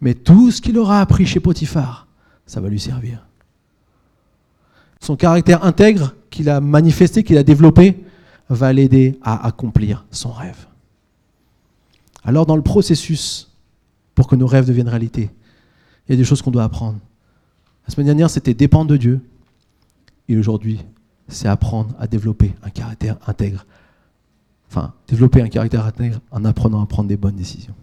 [0.00, 2.07] Mais tout ce qu'il aura appris chez Potiphar,
[2.48, 3.24] ça va lui servir.
[5.00, 8.02] Son caractère intègre qu'il a manifesté, qu'il a développé,
[8.48, 10.66] va l'aider à accomplir son rêve.
[12.24, 13.52] Alors dans le processus,
[14.14, 15.30] pour que nos rêves deviennent réalité,
[16.08, 16.98] il y a des choses qu'on doit apprendre.
[17.86, 19.20] La semaine dernière, c'était dépendre de Dieu.
[20.28, 20.80] Et aujourd'hui,
[21.28, 23.64] c'est apprendre à développer un caractère intègre.
[24.70, 27.74] Enfin, développer un caractère intègre en apprenant à prendre des bonnes décisions.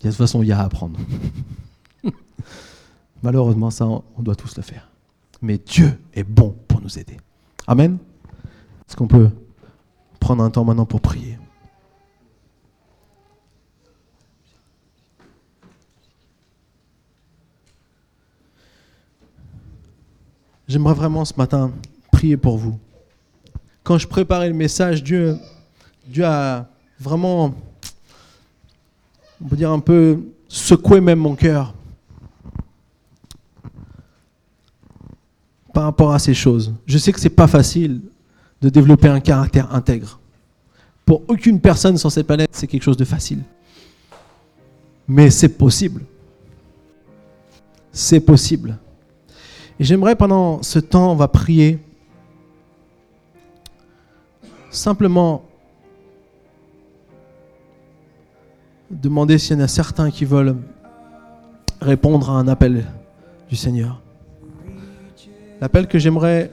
[0.00, 0.98] De toute façon, il y a à apprendre.
[3.22, 4.88] Malheureusement, ça, on doit tous le faire.
[5.42, 7.16] Mais Dieu est bon pour nous aider.
[7.66, 7.98] Amen.
[8.88, 9.30] Est-ce qu'on peut
[10.20, 11.38] prendre un temps maintenant pour prier?
[20.66, 21.72] J'aimerais vraiment ce matin
[22.12, 22.78] prier pour vous.
[23.82, 25.38] Quand je préparais le message, Dieu,
[26.22, 26.66] a
[27.00, 27.54] vraiment,
[29.40, 31.74] on peut dire un peu, secoué même mon cœur
[35.78, 36.74] par rapport à ces choses.
[36.86, 38.00] Je sais que c'est pas facile
[38.60, 40.18] de développer un caractère intègre.
[41.04, 43.44] Pour aucune personne sur cette planète, c'est quelque chose de facile.
[45.06, 46.02] Mais c'est possible.
[47.92, 48.76] C'est possible.
[49.78, 51.78] Et j'aimerais pendant ce temps, on va prier,
[54.72, 55.44] simplement
[58.90, 60.56] demander s'il y en a certains qui veulent
[61.80, 62.84] répondre à un appel
[63.48, 64.02] du Seigneur.
[65.60, 66.52] L'appel que j'aimerais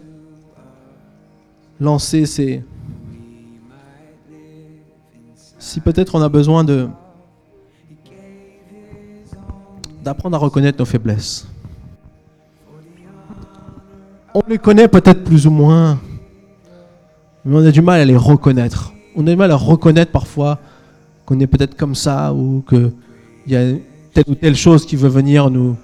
[1.80, 2.64] lancer, c'est
[5.60, 6.88] si peut-être on a besoin de
[10.04, 11.48] d'apprendre à reconnaître nos faiblesses
[14.36, 15.98] on les connaît peut-être plus ou moins,
[17.46, 18.92] mais on a du mal à les reconnaître.
[19.16, 20.60] On a du mal à reconnaître parfois
[21.26, 22.92] qu'on est peut-être comme ça ou qu'il
[23.48, 23.78] y a
[24.14, 25.78] telle ou telle chose qui veut venir nous,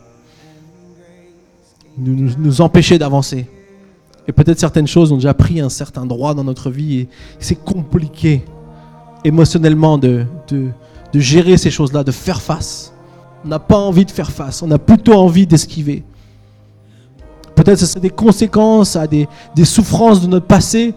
[1.98, 3.48] nous, empêcher d'avancer.
[4.28, 7.56] Et peut-être certaines choses ont déjà pris un certain droit dans notre vie et c'est
[7.56, 8.44] compliqué
[9.24, 10.70] émotionnellement de, de,
[11.12, 12.94] de gérer ces choses-là, de faire face.
[13.44, 16.04] On n'a pas envie de faire face, on a plutôt envie d'esquiver.
[17.56, 19.28] Peut-être ce des conséquences à des,
[19.64, 20.94] souffrances de notre passé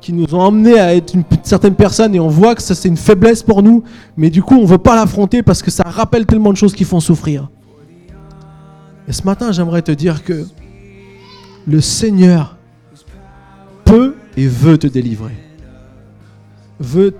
[0.00, 2.88] qui nous ont emmenés à être une, certaine personne et on voit que ça c'est
[2.88, 3.82] une faiblesse pour nous,
[4.16, 6.74] mais du coup on ne veut pas l'affronter parce que ça rappelle tellement de choses
[6.74, 7.48] qui font souffrir.
[9.08, 10.46] Et ce matin j'aimerais te dire que
[11.66, 12.56] le Seigneur
[13.84, 15.34] peut et veut te délivrer.
[16.78, 17.14] Veut,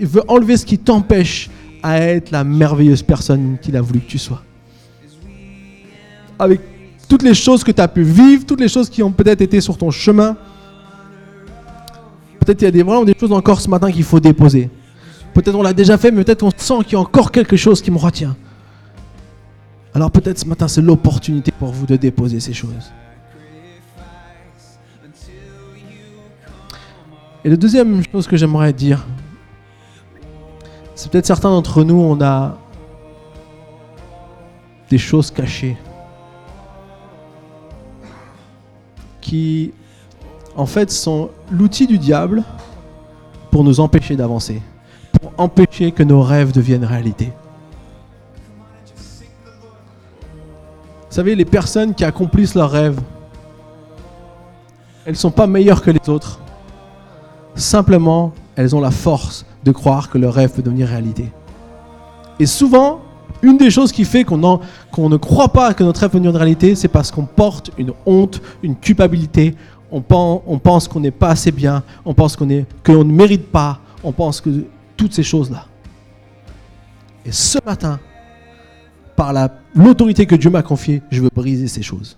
[0.00, 1.48] veut enlever ce qui t'empêche
[1.82, 4.42] à être la merveilleuse personne qu'il a voulu que tu sois.
[6.38, 6.60] Avec
[7.08, 9.60] toutes les choses que tu as pu vivre, toutes les choses qui ont peut-être été
[9.60, 10.36] sur ton chemin.
[12.40, 14.70] Peut-être il y a des, vraiment des choses encore ce matin qu'il faut déposer.
[15.34, 17.80] Peut-être on l'a déjà fait, mais peut-être on sent qu'il y a encore quelque chose
[17.80, 18.36] qui me retient.
[19.94, 22.92] Alors peut-être ce matin c'est l'opportunité pour vous de déposer ces choses.
[27.44, 29.04] Et la deuxième chose que j'aimerais dire,
[30.94, 32.56] c'est peut-être certains d'entre nous, on a
[34.88, 35.76] des choses cachées.
[39.32, 39.72] qui,
[40.56, 42.44] en fait, sont l'outil du diable
[43.50, 44.60] pour nous empêcher d'avancer,
[45.18, 47.32] pour empêcher que nos rêves deviennent réalité.
[51.12, 53.00] Savez, les personnes qui accomplissent leurs rêves,
[55.04, 56.40] elles ne sont pas meilleures que les autres.
[57.54, 61.30] Simplement, elles ont la force de croire que leur rêve peut devenir réalité.
[62.38, 63.00] Et souvent,
[63.42, 66.74] une des choses qui fait qu'on ne croit pas que notre rêve peut devenir réalité,
[66.74, 69.54] c'est parce qu'on porte une honte, une culpabilité.
[69.90, 71.82] On pense, qu'on n'est pas assez bien.
[72.04, 73.80] On pense qu'on ne mérite pas.
[74.02, 74.64] On pense que
[74.96, 75.66] toutes ces choses-là.
[77.26, 78.00] Et ce matin,
[79.16, 79.32] par
[79.74, 82.16] l'autorité que Dieu m'a confiée, je veux briser ces choses.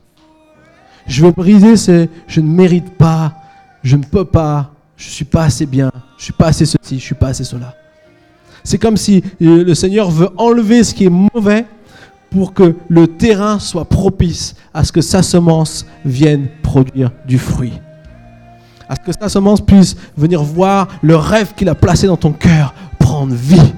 [1.07, 3.35] Je veux briser ces je ne mérite pas,
[3.83, 6.65] je ne peux pas, je ne suis pas assez bien, je ne suis pas assez
[6.65, 7.75] ceci, je ne suis pas assez cela.
[8.63, 11.67] C'est comme si euh, le Seigneur veut enlever ce qui est mauvais
[12.31, 17.75] pour que le terrain soit propice à ce que sa semence vienne produire du fruit.
[18.89, 22.33] À ce que sa semence puisse venir voir le rêve qu'il a placé dans ton
[22.33, 23.73] cœur prendre vie.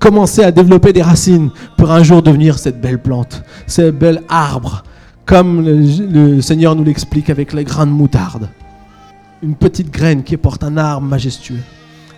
[0.00, 4.82] Commencer à développer des racines pour un jour devenir cette belle plante, ce bel arbre,
[5.26, 8.48] comme le, Seigneur nous l'explique avec les grains de moutarde.
[9.42, 11.60] Une petite graine qui porte un arbre majestueux.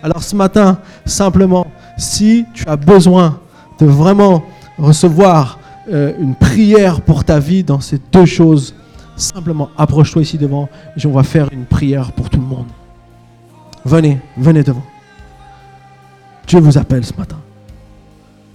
[0.01, 1.67] Alors ce matin, simplement,
[1.97, 3.39] si tu as besoin
[3.79, 4.43] de vraiment
[4.79, 5.59] recevoir
[5.91, 8.73] euh, une prière pour ta vie dans ces deux choses,
[9.15, 12.67] simplement approche-toi ici devant et on va faire une prière pour tout le monde.
[13.85, 14.83] Venez, venez devant.
[16.47, 17.42] Dieu vous appelle ce matin.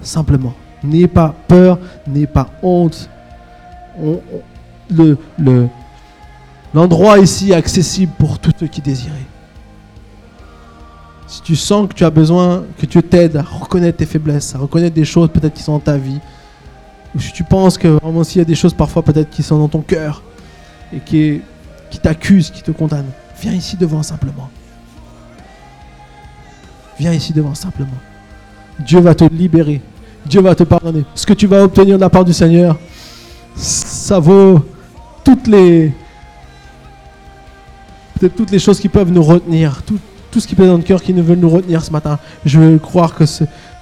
[0.01, 0.55] Simplement.
[0.83, 3.09] N'ayez pas peur, n'ayez pas honte.
[4.01, 4.43] On- on-
[4.95, 5.69] le, le-
[6.73, 9.13] l'endroit ici est accessible pour tous ceux qui désirent.
[11.27, 14.59] Si tu sens que tu as besoin que Dieu t'aide à reconnaître tes faiblesses, à
[14.59, 16.21] reconnaître des choses peut-être qui sont dans ta vie,
[17.15, 17.99] ou si tu penses que
[18.37, 20.23] y a des choses parfois peut-être qui sont dans ton cœur
[20.93, 21.43] et qui,
[21.91, 23.11] qui t'accusent, qui te condamnent,
[23.43, 24.49] viens ici devant simplement.
[26.99, 27.91] Viens ici devant simplement.
[28.81, 29.81] Dieu va te libérer.
[30.27, 31.05] Dieu va te pardonner.
[31.15, 32.79] Ce que tu vas obtenir de la part du Seigneur,
[33.55, 34.65] ça vaut
[35.25, 35.93] toutes les
[38.27, 40.01] toutes les choses qui peuvent nous retenir, tout,
[40.41, 42.19] ce qui peut dans notre cœur qui ne veut nous retenir ce matin.
[42.45, 43.25] Je veux croire que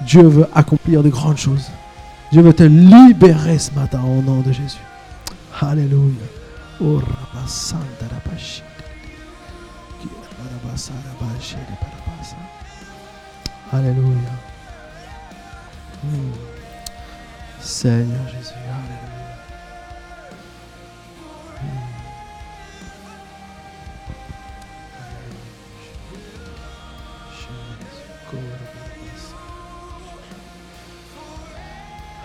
[0.06, 1.70] Dieu veut accomplir de grandes choses.
[2.32, 4.78] Dieu veut te libérer ce matin au nom de Jésus.
[5.60, 6.12] Alléluia.
[6.82, 7.00] Oh.
[13.72, 14.45] Alléluia.
[17.60, 18.52] Seigneur Jésus,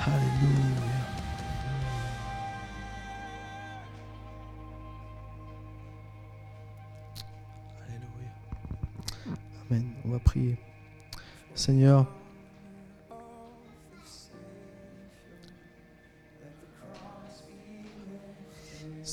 [0.05, 0.61] Alléluia.
[10.23, 10.57] Prier.
[11.55, 12.05] Seigneur,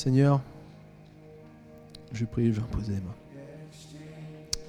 [0.08, 0.40] Seigneur,
[2.14, 3.14] je prie, je vais imposer les mains.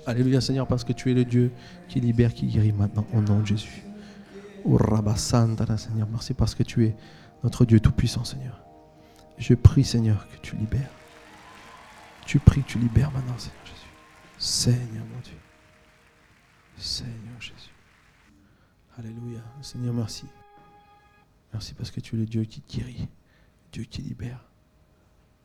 [0.05, 1.49] Alléluia Seigneur, parce que tu es le Dieu
[1.87, 3.83] qui libère, qui guérit maintenant au nom de Jésus.
[4.65, 6.95] Rabasantara, Seigneur, merci parce que tu es
[7.41, 8.59] notre Dieu Tout-Puissant, Seigneur.
[9.37, 10.91] Je prie, Seigneur, que tu libères.
[12.25, 13.87] Tu pries, tu libères maintenant, Seigneur Jésus.
[14.37, 15.39] Seigneur, mon Dieu.
[16.77, 17.73] Seigneur Jésus.
[18.97, 19.39] Alléluia.
[19.61, 20.25] Seigneur, merci.
[21.53, 23.07] Merci parce que tu es le Dieu qui guérit,
[23.71, 24.48] Dieu qui libère.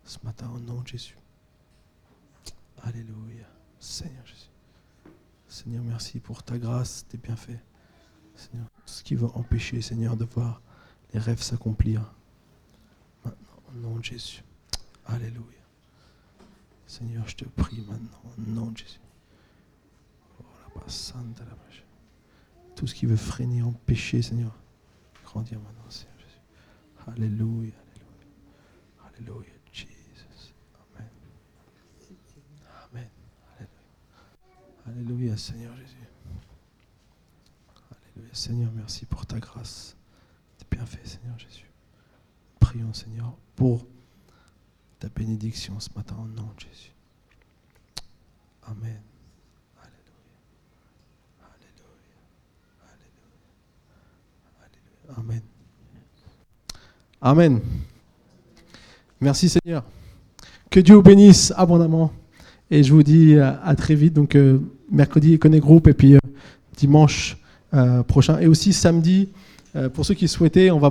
[0.05, 1.17] Ce matin, au nom de Jésus.
[2.83, 3.47] Alléluia.
[3.79, 4.51] Seigneur Jésus.
[5.49, 7.61] Seigneur, merci pour ta grâce, tes bienfaits.
[8.35, 10.61] Seigneur, tout ce qui va empêcher, Seigneur, de voir
[11.13, 12.13] les rêves s'accomplir.
[13.25, 14.43] Maintenant, au nom de Jésus.
[15.07, 15.45] Alléluia.
[16.87, 19.01] Seigneur, je te prie maintenant, au nom de Jésus.
[20.41, 20.81] Oh.
[22.77, 24.55] Tout ce qui veut freiner, empêcher, Seigneur,
[25.25, 26.41] grandir maintenant, Seigneur Jésus.
[27.07, 28.15] Alléluia, alléluia.
[29.07, 30.53] Alléluia, Jesus.
[30.97, 31.09] Amen.
[32.93, 33.09] Amen.
[34.87, 35.37] Alléluia.
[35.37, 35.97] Seigneur Jésus.
[37.91, 39.97] Alléluia, Seigneur, merci pour ta grâce.
[40.59, 41.71] Tes bienfaits, Seigneur Jésus.
[42.61, 43.87] Prions, Seigneur, pour
[44.99, 46.93] ta bénédiction ce matin au nom de Jésus.
[48.63, 49.01] Amen.
[49.79, 50.15] Alléluia.
[51.41, 51.85] Alléluia.
[52.83, 53.23] Alléluia.
[54.65, 55.19] Alléluia.
[55.19, 55.43] Amen.
[57.21, 57.61] Amen.
[59.21, 59.85] Merci Seigneur.
[60.71, 62.13] Que Dieu vous bénisse abondamment.
[62.75, 64.15] Et je vous dis à, à très vite.
[64.15, 64.59] Donc euh,
[64.91, 66.19] mercredi, Connect Group et puis euh,
[66.77, 67.37] dimanche
[67.73, 68.41] euh, prochain.
[68.41, 69.29] Et aussi samedi,
[69.77, 70.83] euh, pour ceux qui souhaitaient, on va